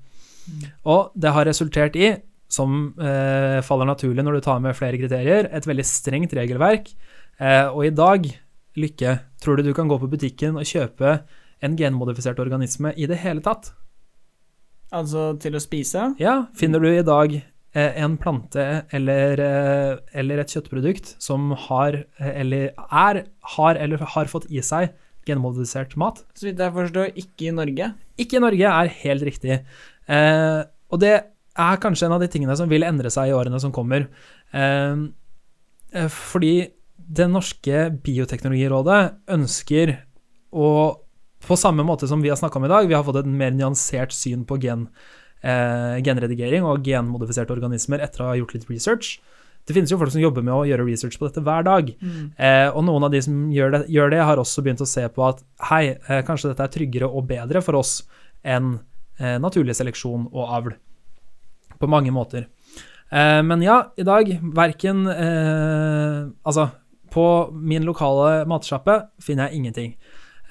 [0.88, 2.14] Og det har resultert i,
[2.52, 6.90] som eh, faller naturlig når du tar med flere kriterier, et veldig strengt regelverk.
[7.40, 8.28] Eh, og i dag,
[8.78, 11.20] Lykke, tror du du kan gå på butikken og kjøpe
[11.62, 13.72] en genmodifisert organisme i det hele tatt?
[14.92, 16.12] Altså til å spise.
[16.20, 22.02] Ja, finner du i dag eh, en plante eller, eh, eller et kjøttprodukt som har
[22.02, 23.22] eh, eller er,
[23.56, 24.92] har eller har fått i seg
[25.28, 26.24] genmodifisert mat?
[26.36, 27.92] Så vidt jeg forstår, ikke i Norge.
[28.20, 29.60] Ikke i Norge er helt riktig.
[30.08, 30.60] Eh,
[30.92, 31.14] og det
[31.52, 34.08] er kanskje en av de tingene som vil endre seg i årene som kommer.
[34.52, 35.04] Eh,
[35.92, 36.54] eh, fordi
[37.12, 39.00] det norske bioteknologirådet
[39.36, 39.96] ønsker
[40.52, 40.68] å
[41.42, 43.50] På samme måte som vi har snakka om i dag, vi har fått et mer
[43.50, 44.84] nyansert syn på gen,
[45.42, 49.16] eh, genredigering og genmodifiserte organismer etter å ha gjort litt research.
[49.66, 51.90] Det finnes jo folk som jobber med å gjøre research på dette hver dag.
[52.38, 55.02] Eh, og noen av de som gjør det, gjør det, har også begynt å se
[55.08, 58.04] på at hei, eh, kanskje dette er tryggere og bedre for oss
[58.44, 58.78] enn
[59.18, 60.76] eh, naturlig seleksjon og avl.
[61.80, 62.46] På mange måter.
[63.10, 66.70] Eh, men ja, i dag verken eh, Altså,
[67.12, 69.96] på min lokale matsjappe finner jeg ingenting.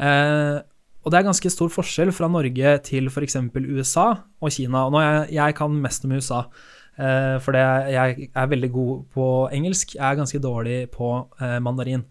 [0.01, 0.59] Eh,
[1.01, 3.39] og det er ganske stor forskjell fra Norge til f.eks.
[3.57, 4.07] USA
[4.41, 4.85] og Kina.
[4.85, 6.43] Og nå jeg, jeg kan mest om USA,
[7.01, 9.95] eh, for jeg er veldig god på engelsk.
[9.97, 12.05] Jeg er ganske dårlig på eh, mandarin.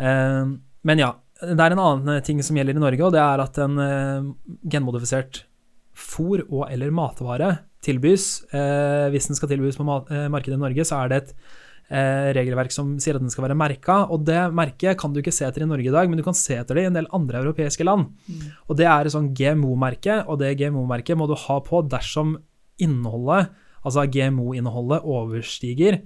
[0.00, 1.12] Eh, men ja,
[1.42, 4.30] det er en annen ting som gjelder i Norge, og det er at en eh,
[4.72, 5.44] genmodifisert
[5.92, 8.46] fôr og eller matvare tilbys.
[8.54, 11.60] Eh, hvis den skal tilbys på eh, markedet i Norge, så er det et eh,
[11.92, 15.44] regelverk som sier at den skal være merka, og det merket kan du ikke se
[15.44, 17.42] etter i Norge i dag, men du kan se etter det i en del andre
[17.42, 18.06] europeiske land.
[18.64, 22.38] Og det er et sånn GMO-merke, og det GMO-merket må du ha på dersom
[22.80, 23.52] innholdet,
[23.84, 26.00] altså GMO-innholdet, overstiger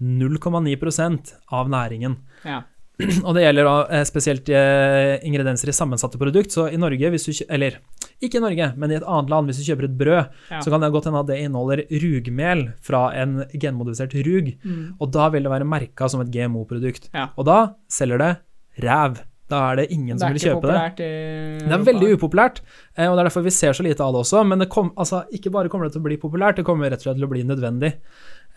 [0.00, 2.18] 0,9% av næringen.
[2.46, 2.62] Ja.
[3.26, 6.54] Og det gjelder da eh, spesielt eh, ingredienser i sammensatte produkt.
[6.54, 7.78] Så i Norge, hvis du eller
[8.22, 10.60] ikke i Norge, men i et annet land, hvis du kjøper et brød, Ja.
[10.60, 14.52] så kan det godt hende at det inneholder rugmel fra en genmodifisert rug.
[14.64, 14.94] Mm.
[15.00, 17.10] Og da vil det være merka som et GMO-produkt.
[17.14, 17.28] Ja.
[17.38, 18.36] Og da selger det
[18.82, 19.20] ræv.
[19.48, 20.96] Da er det ingen Det som vil kjøpe det.
[20.98, 22.58] Det er veldig upopulært,
[22.98, 24.42] eh, og det er derfor vi ser så lite av det også.
[24.46, 27.00] Men det kom, altså, ikke bare kommer det til å bli populært, det kommer rett
[27.00, 27.94] og slett til å bli nødvendig.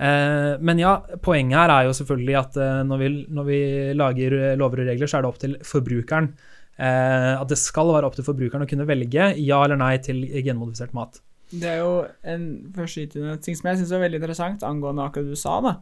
[0.02, 3.60] Eh, Men ja, poenget her er jo selvfølgelig at eh, når vi, når vi
[3.94, 6.34] lager lover og regler, så er det opp til forbrukeren.
[6.82, 10.24] Eh, At det skal være opp til forbrukeren å kunne velge ja eller nei til
[10.42, 11.22] genmodifisert mat.
[11.52, 11.96] Det er jo
[12.32, 15.74] en førsteytende ting som jeg syns var veldig interessant angående akkurat du sa, da.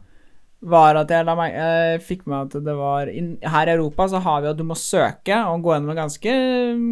[0.60, 4.20] Var at jeg, meg, jeg fikk med at det var in, Her i Europa så
[4.20, 6.34] har vi at du må søke og gå gjennom en ganske,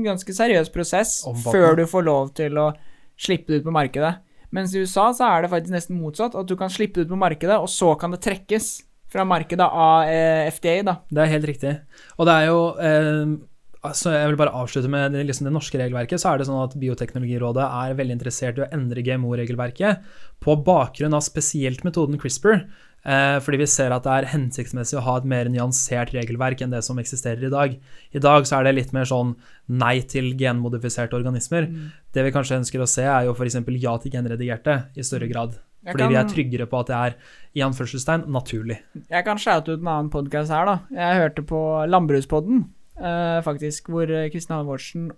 [0.06, 2.70] ganske seriøs prosess før du får lov til å
[3.18, 4.14] slippe det ut på markedet.
[4.54, 6.36] Mens i USA så er det faktisk nesten motsatt.
[6.38, 8.70] At du kan slippe det ut på markedet, og så kan det trekkes
[9.12, 10.98] fra markedet av eh, FDA, da.
[11.10, 11.74] Det er helt riktig.
[12.16, 13.36] Og det er jo eh,
[13.86, 16.20] altså Jeg vil bare avslutte med det, liksom det norske regelverket.
[16.20, 20.04] så er det sånn at Bioteknologirådet er veldig interessert i å endre GMO-regelverket
[20.44, 22.66] på bakgrunn av spesielt metoden CRISPR.
[23.06, 26.74] Eh, fordi vi ser at det er hensiktsmessig å ha et mer nyansert regelverk enn
[26.74, 27.76] det som eksisterer i dag.
[28.10, 29.36] I dag så er det litt mer sånn
[29.70, 31.70] nei til genmodifiserte organismer.
[31.70, 31.88] Mm.
[32.12, 33.60] Det vi kanskje ønsker å se, er jo f.eks.
[33.78, 35.56] ja til genredigerte i større grad.
[35.86, 37.14] Jeg Fordi vi er tryggere på at det er
[37.56, 38.80] i anførselstegn naturlig.
[39.06, 40.74] Jeg kan shoute ut en annen podkast her, da.
[40.92, 42.66] Jeg hørte på Landbrukspodden,
[43.44, 45.08] faktisk, hvor Kristin Halvorsen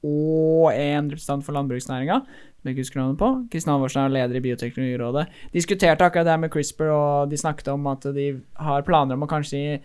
[0.00, 4.38] og en representant for landbruksnæringa, som jeg ikke husker navnet på, Kristin Halvorsen er leder
[4.38, 8.26] i Bioteknologirådet, diskuterte akkurat det her med CRISPR, og de snakket om at de
[8.56, 9.80] har planer om å kanskje,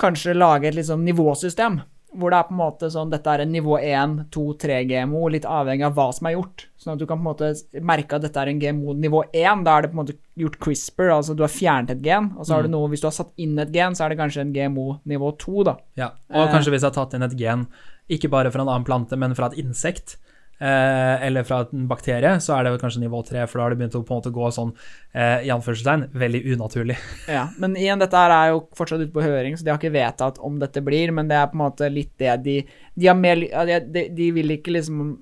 [0.00, 1.80] kanskje lage et liksom nivåsystem.
[2.10, 5.28] Hvor det er på en måte sånn dette er en nivå 1, 2, 3 GMO,
[5.30, 6.64] litt avhengig av hva som er gjort.
[6.80, 7.50] Sånn at du kan på en måte
[7.86, 9.62] merke at dette er en GMO nivå 1.
[9.64, 12.32] Da er det på en måte gjort CRISPR, altså du har fjernet et gen.
[12.36, 14.18] Og så har du noe, hvis du har satt inn et gen, så er det
[14.18, 15.76] kanskje en GMO nivå 2, da.
[16.00, 16.52] Ja, og Eh.
[16.52, 17.66] kanskje hvis jeg har tatt inn et gen,
[18.10, 20.16] ikke bare fra en annen plante, men fra et insekt,
[20.60, 23.80] eh, eller fra en bakterie, så er det kanskje nivå 3, for da har det
[23.80, 24.74] begynt å på en måte gå sånn,
[25.14, 26.98] eh, i anførselstegn, veldig unaturlig.
[27.36, 30.40] Ja, men igjen, dette er jo fortsatt ute på høring, så de har ikke vedtatt
[30.44, 32.60] om dette blir, men det er på en måte litt det de
[32.94, 35.14] De, har mer, de, de, vil ikke liksom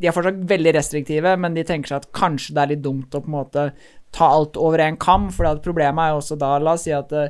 [0.00, 3.14] De er fortsatt veldig restriktive, men de tenker seg at kanskje det er litt dumt
[3.14, 3.68] å på en måte
[4.14, 7.10] ta alt over en kam, for problemet er jo også da La oss si at
[7.10, 7.28] det,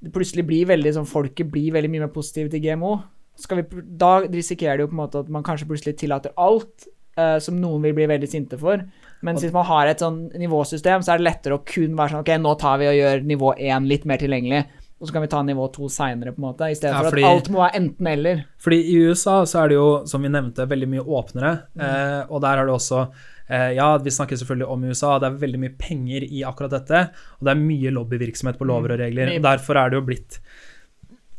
[0.00, 2.98] det plutselig blir veldig sånn Folket blir veldig mye mer positive til GMO.
[3.38, 6.88] Skal vi, da risikerer det jo på en måte at man kanskje plutselig tillater alt
[7.18, 8.82] uh, som noen vil bli veldig sinte for.
[9.24, 12.22] Men hvis man har et sånn nivåsystem, så er det lettere å kun være sånn
[12.24, 14.62] Ok, nå tar vi og gjør nivå 1 litt mer tilgjengelig,
[15.00, 16.70] og så kan vi ta nivå 2 seinere, på en måte.
[16.72, 18.42] I stedet Ja, for at alt må være enten-eller.
[18.60, 22.42] Fordi i USA så er det jo, som vi nevnte, veldig mye åpnere, eh, og
[22.44, 23.06] der er det også
[23.48, 27.06] eh, Ja, vi snakker selvfølgelig om USA, det er veldig mye penger i akkurat dette,
[27.38, 29.32] og det er mye lobbyvirksomhet på lover og regler.
[29.32, 29.40] Mm.
[29.40, 30.40] og Derfor er det jo blitt,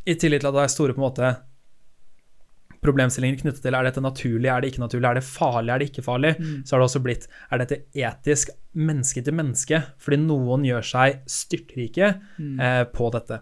[0.10, 1.34] i tillegg til at det er store på en måte
[2.82, 5.90] problemstillinger knyttet til er dette naturlig, er det ikke naturlig, er det farlig, er det
[5.92, 6.32] ikke farlig,
[6.66, 11.20] så har det også blitt er dette etisk menneske til menneske, fordi noen gjør seg
[11.30, 12.10] styrtrike
[12.42, 13.42] eh, på dette.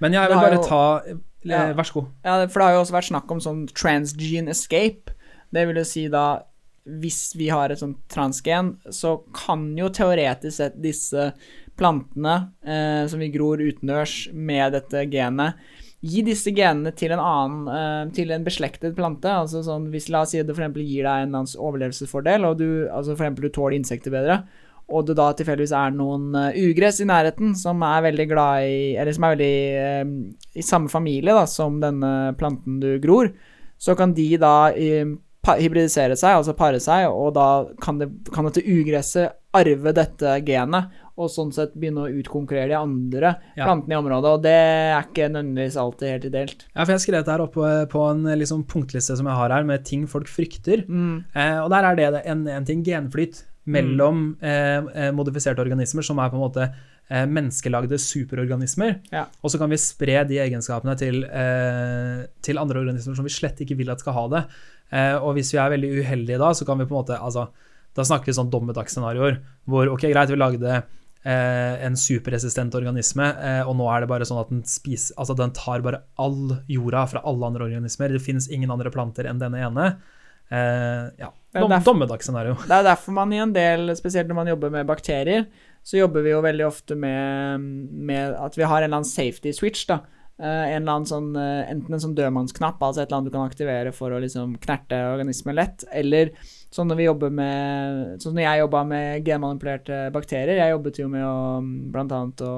[0.00, 1.16] Men jeg vil bare jo- ta eh,
[1.48, 1.72] Ja.
[1.72, 2.06] Vær så god.
[2.24, 5.12] Ja, for det har jo også vært snakk om sånn transgene escape.
[5.54, 6.42] Det vil jo si da
[6.88, 11.32] Hvis vi har et sånt transgen, så kan jo teoretisk sett disse
[11.76, 15.54] plantene eh, som vi gror utendørs med dette genet,
[16.04, 19.32] gi disse genene til en annen eh, Til en beslektet plante.
[19.42, 23.18] Altså sånn hvis La oss si det for gir deg en overlevelsesfordel, og du altså
[23.18, 24.42] for du tåler insekter bedre,
[24.88, 28.80] og det da tilfeldigvis er noen eh, ugress i nærheten som er veldig glad i
[28.96, 30.04] Eller som er veldig eh,
[30.58, 33.32] i samme familie da, som denne planten du gror,
[33.78, 34.72] så kan de da
[35.56, 37.48] hybridisere seg, altså pare seg, og da
[37.80, 42.78] kan, det, kan dette ugresset arve dette genet, og sånn sett begynne å utkonkurrere de
[42.78, 43.66] andre Ja.
[43.66, 46.66] plantene i området, og det er ikke nødvendigvis alltid helt ideelt.
[46.74, 49.64] Ja, for jeg skrev dette her oppe på en liksom, punktliste som jeg har her,
[49.64, 50.86] med ting folk frykter.
[50.86, 51.24] Mm.
[51.34, 54.88] Eh, og der er det en, en ting genflyt mellom mm.
[54.94, 58.98] eh, modifiserte organismer, som er på en måte eh, menneskelagde superorganismer.
[59.12, 59.26] Ja.
[59.42, 63.60] Og så kan vi spre de egenskapene til, eh, til andre organismer som vi slett
[63.64, 64.44] ikke vil at skal ha det.
[64.90, 67.50] Eh, og hvis vi er veldig uheldige da, så kan vi på en måte altså,
[67.96, 70.86] Da snakker vi sånn dommedagsscenarioer hvor ok, greit, vi lagde eh,
[71.26, 75.50] en superresistent organisme, eh, og nå er det bare sånn at den spiser Altså, den
[75.56, 78.14] tar bare all jorda fra alle andre organismer.
[78.14, 79.88] Det finnes ingen andre planter enn denne ene.
[80.48, 81.32] Eh, ja.
[81.52, 82.56] Dom, dommedagsscenario.
[82.68, 85.48] Det er derfor man i en del, spesielt når man jobber med bakterier,
[85.84, 87.64] så jobber vi jo veldig ofte med,
[88.10, 90.02] med at vi har en eller annen safety switch, da.
[90.38, 90.46] Eh,
[90.76, 93.48] en eller annen sånn, eh, enten en sånn dødmannsknapp, altså et eller annet du kan
[93.48, 96.30] aktivere for å liksom knerte organismen lett, eller
[96.74, 101.38] sånn når med Sånn når jeg jobba med genmanipulerte bakterier, jeg jobbet jo med å
[101.62, 102.20] bl.a.
[102.48, 102.54] å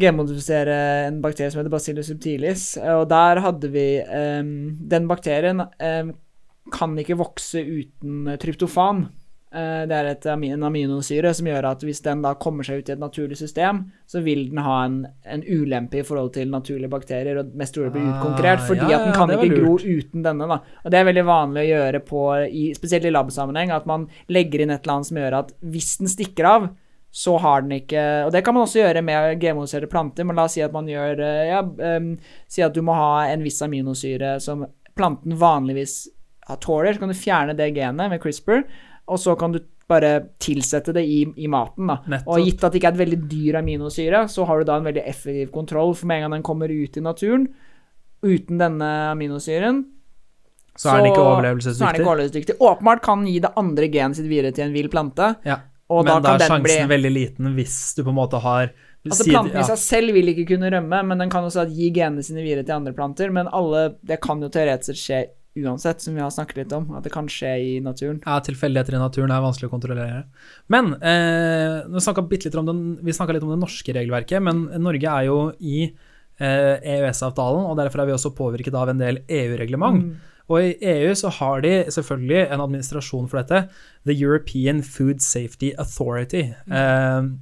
[0.00, 0.76] genmodifisere
[1.06, 4.50] en bakterie som heter Bacillus subtilis, og der hadde vi um,
[4.92, 6.10] Den bakterien um,
[6.72, 9.06] kan ikke vokse uten tryptofan.
[9.56, 12.90] Eh, Det er et, en aminosyre som gjør at hvis den da kommer seg ut
[12.90, 16.92] i et naturlig system, så vil den ha en, en ulempe i forhold til naturlige
[16.92, 20.24] bakterier, og mest trolig bli Ah, utkonkurrert, fordi ja, at den kan ikke gro uten
[20.26, 20.48] denne.
[20.50, 20.58] da.
[20.84, 24.60] Og Det er veldig vanlig å gjøre på, i, spesielt i labsammenheng, at man legger
[24.64, 26.68] inn et eller annet som gjør at hvis den stikker av,
[27.16, 30.44] så har den ikke Og det kan man også gjøre med genmodifiserte planter, men la
[30.44, 32.10] oss si at man gjør eh, Ja, um,
[32.46, 34.66] si at du må ha en viss aminosyre som
[34.98, 35.94] planten vanligvis
[36.50, 38.66] har tåler, så kan du fjerne det genet med CRISPR,
[39.08, 40.10] og så kan du bare
[40.42, 41.86] tilsette det i, i maten.
[41.86, 42.00] da.
[42.10, 42.28] Nettopp.
[42.34, 44.88] Og gitt at det ikke er et veldig dyr aminosyre, så har du da en
[44.88, 47.46] veldig effektiv kontroll, for med en gang den kommer ut i naturen
[48.26, 49.84] uten denne aminosyren,
[50.76, 52.00] Så er den ikke så er den overlevelsesdyktig.
[52.00, 52.56] ikke overlevelsesdyktig.
[52.60, 55.60] Åpenbart kan gi det andre genet sitt videre til en vill plante, Ja.
[55.88, 58.40] Men da da kan er den bli sjansen veldig liten hvis du på en måte
[58.42, 58.72] har
[59.06, 62.24] Altså Planten i seg selv vil ikke kunne rømme, men den kan også gi genene
[62.26, 63.30] sine videre til andre planter.
[63.30, 65.20] Men alle, det kan jo teoretisk skje
[65.64, 66.88] uansett, som vi har snakket litt om.
[66.98, 68.20] At det kan skje i naturen.
[68.24, 70.22] Ja, tilfeldigheter i naturen er vanskelig å kontrollere.
[70.72, 76.76] Men eh, vi snakka litt om det norske regelverket, men Norge er jo i eh,
[76.96, 80.02] EØS-avtalen, og derfor er vi også påvirket av en del EU-reglement.
[80.04, 80.34] Mm.
[80.46, 83.64] Og i EU så har de selvfølgelig en administrasjon for dette,
[84.06, 87.32] The European Food Safety Authority, eh,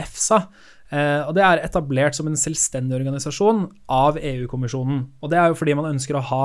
[0.00, 0.46] EFSA.
[0.94, 5.00] Uh, og det er etablert som en selvstendig organisasjon av EU-kommisjonen.
[5.24, 6.42] Og det er jo fordi man ønsker å ha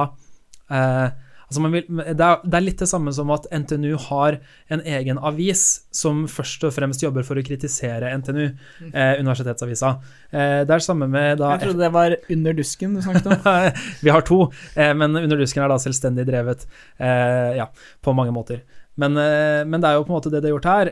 [0.69, 1.09] eh,
[1.49, 4.37] altså man vil, det, er, det er litt det samme som at NTNU har
[4.69, 5.63] en egen avis
[5.95, 8.43] som først og fremst jobber for å kritisere NTNU,
[8.91, 9.95] eh, universitetsavisa.
[10.29, 13.71] Eh, det er samme med da Jeg trodde det var under dusken du snakket om.
[14.05, 14.43] vi har to,
[14.75, 16.67] eh, men Underdusken er da selvstendig drevet,
[17.01, 17.71] eh, ja,
[18.05, 18.61] på mange måter.
[18.99, 20.91] Men, eh, men det er jo på en måte det de har gjort her.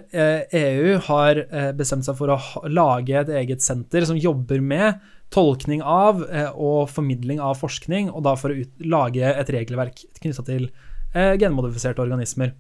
[0.58, 5.02] EU har eh, bestemt seg for å lage et eget senter som jobber med
[5.34, 10.06] tolkning av eh, og formidling av forskning, og da for å ut, lage et regelverk
[10.22, 10.70] knytta til
[11.14, 12.56] eh, genmodifiserte organismer.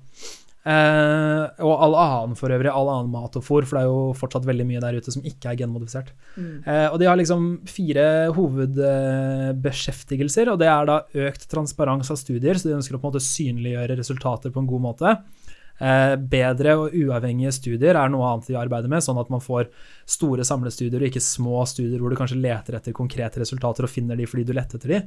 [0.67, 4.11] Eh, og all annen for øvrig, all annen mat og fôr, for det er jo
[4.19, 6.09] fortsatt veldig mye der ute som ikke er genmodifisert.
[6.67, 8.05] Eh, og de har liksom fire
[8.35, 10.97] hovedbeskjeftigelser, og det er da
[11.27, 14.71] økt transparens av studier, så de ønsker å på en måte synliggjøre resultater på en
[14.73, 15.07] god måte.
[15.77, 19.69] Eh, bedre og uavhengige studier er noe annet de arbeider med, sånn at man får
[20.09, 24.17] store samlestudier og ikke små studier hvor du kanskje leter etter konkrete resultater og finner
[24.17, 25.01] de fordi du lette etter de.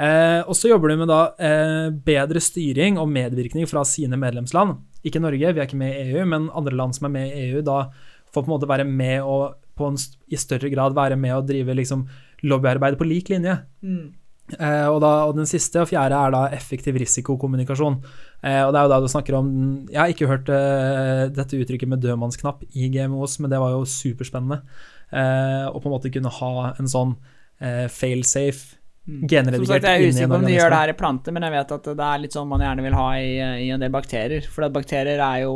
[0.00, 4.78] Eh, og så jobber du med da eh, bedre styring og medvirkning fra sine medlemsland.
[5.06, 7.48] Ikke Norge, vi er ikke med i EU, men andre land som er med i
[7.50, 7.86] EU, da
[8.32, 9.98] får på en måte være med og på en,
[10.32, 12.06] i større grad være med og drive liksom
[12.48, 13.58] lobbyarbeid på lik linje.
[13.84, 14.14] Mm.
[14.54, 17.98] Eh, og, da, og den siste og fjerde er da effektiv risikokommunikasjon.
[18.42, 19.48] Eh, og det er jo da du snakker om
[19.90, 23.84] Jeg har ikke hørt eh, dette uttrykket med dødmannsknapp i GMOs, men det var jo
[23.90, 24.62] superspennende.
[25.10, 27.16] Eh, å på en måte kunne ha en sånn
[27.60, 28.76] eh, fail-safe
[29.06, 29.20] Mm.
[29.20, 31.44] Som genredigert sagt, jeg er usikker på om de gjør det her i planter, men
[31.46, 33.28] jeg vet at det er litt sånn man gjerne vil ha i,
[33.62, 34.48] i en del bakterier.
[34.50, 35.52] For bakterier er jo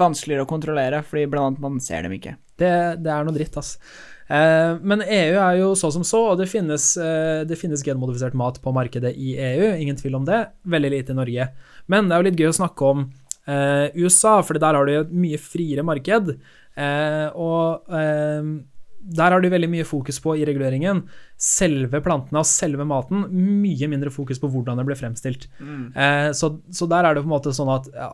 [0.00, 2.34] vanskeligere å kontrollere, fordi blant annet man ser dem ikke.
[2.58, 3.76] Det, det er noe dritt, ass.
[3.78, 8.36] Eh, men EU er jo så som så, og det finnes, eh, det finnes genmodifisert
[8.38, 10.44] mat på markedet i EU, ingen tvil om det.
[10.62, 11.48] Veldig lite i Norge.
[11.90, 13.06] Men det er jo litt gøy å snakke om
[13.50, 16.36] eh, USA, for der har de et mye friere marked.
[16.78, 18.52] Eh, og eh,
[19.02, 21.02] der har de veldig mye fokus på i reguleringen
[21.34, 23.26] selve plantene og selve maten.
[23.34, 25.48] Mye mindre fokus på hvordan det ble fremstilt.
[25.58, 25.88] Mm.
[26.38, 28.12] så, så der er det på en måte sånn at ja,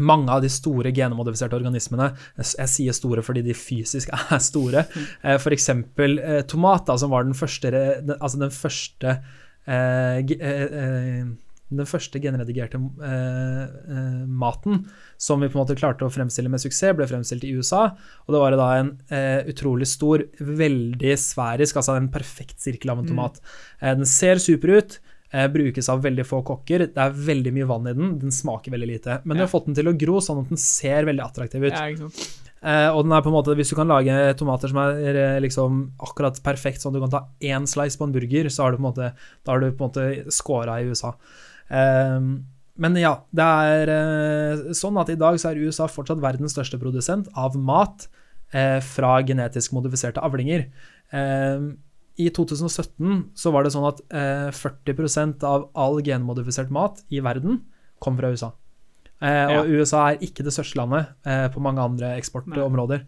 [0.00, 4.86] mange av de store genmodifiserte organismene Jeg sier store fordi de fysisk er store.
[4.88, 5.42] F.eks.
[5.44, 7.72] for eksempel eh, tomat, som var den første,
[8.18, 9.18] altså den første
[9.66, 11.28] eh, eh, eh,
[11.68, 14.86] den første genredigerte eh, eh, maten
[15.20, 17.90] som vi på en måte klarte å fremstille med suksess, ble fremstilt i USA.
[18.24, 23.02] Og det var da en eh, utrolig stor, veldig sfærisk, altså en perfekt sirkel av
[23.02, 23.40] en tomat.
[23.82, 25.07] Eh, den ser super ut, eh,
[25.52, 26.86] brukes av veldig få kokker.
[26.94, 29.18] Det er veldig mye vann i den, den smaker veldig lite.
[29.28, 31.74] Men du har fått den til å gro sånn at den ser veldig attraktiv ut.
[31.74, 32.12] Ja?
[32.58, 35.40] Eh, og den er på en måte, hvis du kan lage tomater som er eh,
[35.44, 38.74] liksom akkurat perfekt, sånn at du kan ta én slice på en burger, så har
[38.74, 39.10] du på en måte,
[39.46, 41.14] da har du på en måte scora i USA.
[41.68, 42.18] Eh,
[42.78, 46.78] men ja, det er eh, sånn at i dag så er USA fortsatt verdens største
[46.82, 48.06] produsent av mat
[48.54, 50.66] eh, fra genetisk modifiserte avlinger.
[51.14, 51.70] Eh,
[52.18, 57.60] I 2017 så var det sånn at eh, 40% av all genmodifisert mat i verden
[58.02, 58.52] kom fra USA.
[59.22, 63.04] Eh, og USA er ikke det største landet eh, på mange andre eksportområder.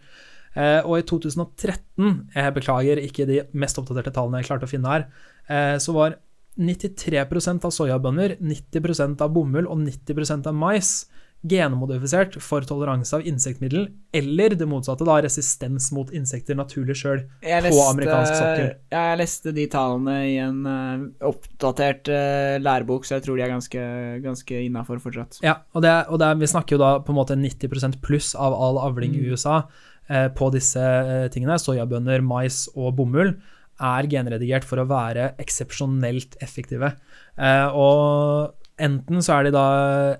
[0.59, 4.95] Eh, og i 2013, jeg beklager ikke de mest oppdaterte tallene jeg klarte å finne
[4.95, 5.07] her,
[5.47, 6.19] eh, så var
[6.61, 10.95] 93% av soyabønner, 90% av bomull og 90% av mais
[11.41, 17.23] genmodifisert for toleranse av insektmiddel, eller det motsatte, da, resistens mot insekter naturlig sjøl.
[17.41, 18.73] På amerikansk sokkel.
[18.93, 23.55] Jeg leste de tallene i en eh, oppdatert eh, lærebok, så jeg tror de er
[23.55, 23.87] ganske,
[24.27, 25.41] ganske innafor fortsatt.
[25.47, 28.57] Ja, og, det, og det, vi snakker jo da på en måte 90% pluss av
[28.57, 29.63] all avling i USA
[30.11, 31.57] eh, på disse eh, tingene.
[31.61, 33.39] Soyabønner, mais og bomull
[33.81, 36.93] er genredigert for å være eksepsjonelt effektive.
[37.41, 38.53] Eh, og
[38.83, 39.67] enten så er de da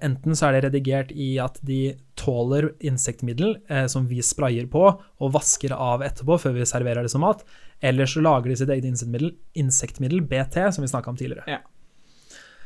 [0.05, 4.85] Enten så er det redigert i at de tåler insektmiddel eh, som vi sprayer på
[4.91, 7.43] og vasker av etterpå før vi serverer det som mat,
[7.81, 11.47] eller så lager de sitt eget insektmiddel, insektmiddel BT, som vi snakka om tidligere.
[11.49, 11.63] Ja.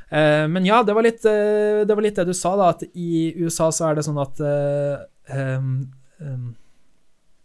[0.08, 2.84] Eh, men ja, det var, litt, eh, det var litt det du sa, da, at
[2.92, 5.72] i USA så er det sånn at eh, em,
[6.22, 6.50] em,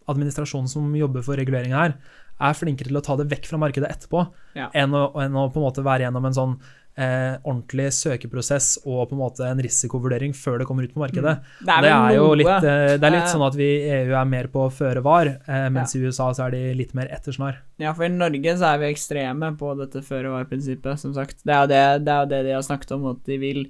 [0.09, 1.95] administrasjonen som jobber for reguleringa her,
[2.39, 4.69] er flinkere til å ta det vekk fra markedet etterpå, Ja.
[4.73, 6.53] enn, å, enn å på en måte være gjennom en sånn
[6.99, 11.37] eh, ordentlig søkeprosess og på en måte en risikovurdering før det kommer ut på markedet.
[11.39, 11.65] Mm.
[11.65, 13.91] Det er Det er jo litt, eh, det er litt eh, sånn at vi i
[14.01, 17.07] EU er mer på føre var, eh, mens i USA så er de litt mer
[17.07, 17.61] ettersnar.
[17.79, 21.39] Ja, for i Norge så er vi ekstreme på dette føre-var-prinsippet, som sagt.
[21.45, 23.63] Det er, jo det, det er jo det de har snakket om, at de vil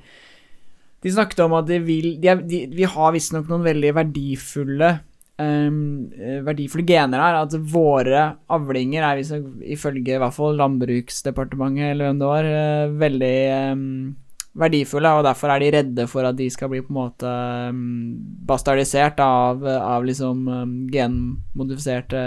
[1.02, 4.90] De snakket om at de vil de de, Vi har visstnok noen veldig verdifulle
[5.40, 7.38] ehm, eh, verdifulle gener her.
[7.44, 12.98] At våre avlinger er, jeg- ifølge i hvert fall Landbruksdepartementet eller hvem det var, uh,
[13.00, 13.36] veldig
[13.72, 14.16] um,
[14.60, 17.34] verdifulle, og derfor er de redde for at de skal bli på en måte
[17.70, 18.16] um,
[18.50, 22.24] bastardisert av, av liksom um, genmodifiserte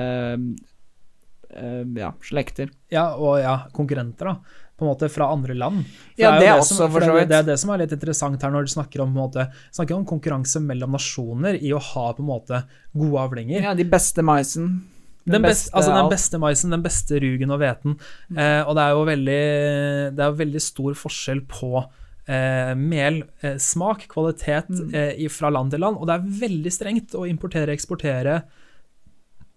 [1.53, 2.71] uh, ja, slekter.
[2.93, 4.37] Ja, og ja, konkurrenter, da.
[4.79, 5.85] På en måte fra andre land.
[5.85, 8.65] For Ja, er det er som- for det er som er litt interessant her, når
[8.67, 12.65] du snakker om, måte, snakker om konkurranse mellom nasjoner i å ha på en måte
[12.97, 13.63] gode avlinger.
[13.63, 14.83] Ja, de beste maisen.
[15.25, 17.97] Den, best, altså den beste maisen, den beste rugen og hveten.
[18.37, 21.85] Eh, og det er jo veldig, det er veldig stor forskjell på
[22.27, 24.95] eh, mel, eh, smak, kvalitet Mm.
[24.95, 25.97] eh, fra land til land.
[25.99, 28.43] Og det er veldig strengt å importere og eksportere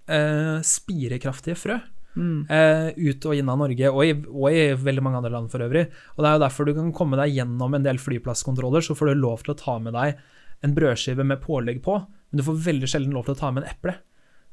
[0.08, 1.80] eh, spirekraftige frø.
[2.16, 2.46] Mm.
[2.50, 5.60] eh, ut og inn av Norge, og i, og i veldig mange andre land for
[5.60, 5.86] øvrig.
[6.16, 9.12] Og Det er jo derfor du kan komme deg gjennom en del flyplasskontroller, så får
[9.12, 10.16] du lov til å ta med deg
[10.64, 11.98] en brødskive med pålegg på,
[12.32, 13.96] men du får veldig sjelden lov til å ta med en eple.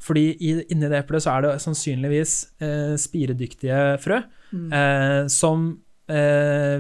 [0.02, 4.66] Fordi i, inni det eplet så er det sannsynligvis eh, spiredyktige frø, Mm.
[4.76, 5.78] eh, som,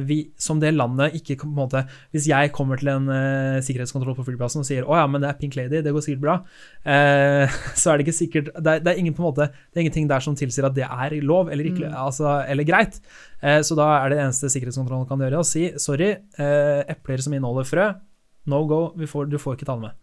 [0.06, 4.16] vi, som det landet ikke på en måte Hvis jeg kommer til en eh, sikkerhetskontroll
[4.18, 6.36] på flyplassen og sier 'Å ja, men det er Pink Lady, det går sikkert bra',
[6.84, 7.48] eh,
[7.80, 9.84] så er det ikke sikkert det er, det, er ingen, på en måte, det er
[9.86, 11.94] ingenting der som tilsier at det er lov eller, ikke, Mm.
[11.96, 13.00] altså, eller greit.
[13.42, 17.32] Eh, så da er det eneste sikkerhetskontrollen kan gjøre, å si 'sorry, eh, epler som
[17.32, 17.94] inneholder frø,
[18.46, 19.98] no go, får, du får ikke ta det med'.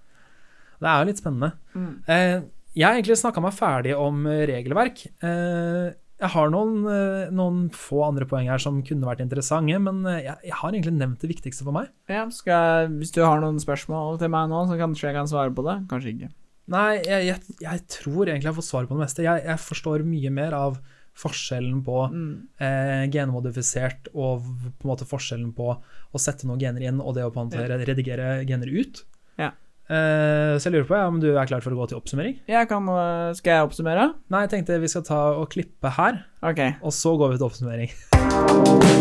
[0.80, 1.51] Det er jo litt spennende.
[1.75, 1.93] Mm.
[2.07, 2.41] Eh,
[2.75, 5.05] jeg har egentlig snakka meg ferdig om eh, regelverk.
[5.21, 10.01] Eh, jeg har noen, eh, noen få andre poeng her som kunne vært interessante, men
[10.09, 11.93] eh, jeg, jeg har egentlig nevnt det viktigste for meg.
[12.11, 15.53] Ja, jeg, hvis du har noen spørsmål til meg nå, så kanskje jeg kan svare
[15.55, 15.78] på det.
[15.91, 16.32] Kanskje ikke.
[16.70, 19.26] Nei, jeg, jeg, tror egentlig jeg har fått svar på det meste.
[19.26, 20.82] Jeg, forstår mye mer av
[21.20, 22.34] forskjellen på Mm.
[22.63, 27.26] eh, genmodifisert og på en måte forskjellen på å sette noen gener inn og det
[27.26, 29.01] å på en måte redigere gener ut.
[29.39, 29.51] Ja.
[29.90, 32.36] Eh, så jeg lurer på om du er klar for å gå til oppsummering?
[32.48, 34.14] Jeg kan, øh, skal jeg oppsummere?
[34.30, 36.60] Nei, jeg tenkte vi skal ta og klippe her, Ok.
[36.84, 39.00] og så går vi til oppsummering.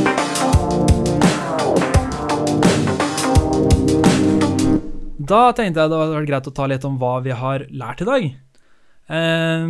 [5.28, 8.00] Da tenkte jeg det hadde vært greit å ta litt om hva vi har lært
[8.04, 8.28] i dag.
[9.12, 9.68] Eh,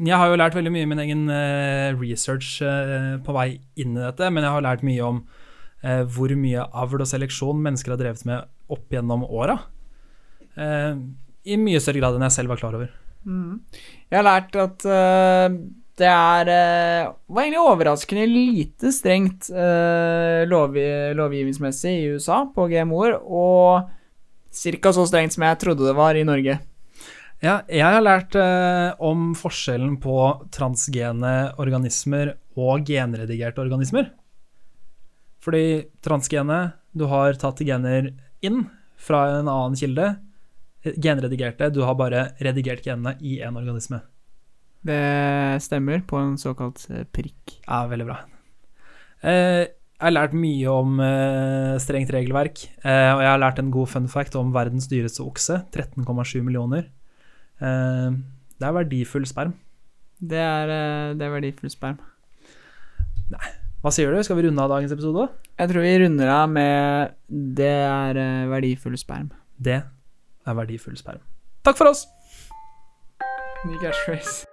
[0.00, 3.92] Jeg har jo lært veldig mye i min egen eh, research eh, på vei inn
[3.98, 5.18] i dette, men jeg har lært mye om
[5.84, 9.58] eh, hvor mye avl og seleksjon mennesker har drevet med opp gjennom åra.
[10.60, 10.96] Eh,
[11.50, 12.90] I mye større grad enn jeg selv var klar over.
[13.24, 13.60] Mm.
[14.10, 15.56] Jeg har lært at uh,
[16.00, 20.76] det er uh, var egentlig overraskende lite strengt uh, lov,
[21.18, 23.90] lovgivningsmessig i USA på GMO-er, og
[24.50, 24.92] ca.
[24.96, 26.58] så strengt som jeg trodde det var i Norge.
[27.40, 30.16] Ja, jeg har lært uh, om forskjellen på
[30.52, 34.10] transgene organismer og genredigerte organismer.
[35.40, 38.10] Fordi transgene, du har tatt gener
[38.44, 38.66] inn
[39.00, 40.10] fra en annen kilde.
[40.80, 44.00] Genredigerte, du har bare redigert genene i en organisme.
[44.80, 47.58] Det stemmer på en såkalt øh, prikk.
[47.66, 48.22] Ja, veldig bra.
[49.20, 49.68] Eh,
[50.00, 53.90] jeg har lært mye om eh, strengt regelverk, eh, og jeg har lært en god
[53.92, 56.86] fun fact om verdens dyreste okse, 13,7 millioner.
[57.60, 58.16] Eh,
[58.56, 59.52] det er verdifull sperm.
[60.16, 60.72] Det er,
[61.16, 62.00] det er verdifull sperm.
[63.30, 63.52] Nei.
[63.84, 64.20] Hva sier du?
[64.24, 65.28] Skal vi runde av dagens episode?
[65.60, 69.30] Jeg tror vi runder av med 'det er verdifull sperm'.
[69.56, 69.82] Det
[70.50, 71.22] er verdifull sperm.
[71.64, 72.06] Takk for oss!
[73.64, 74.46] Ny catchphrase.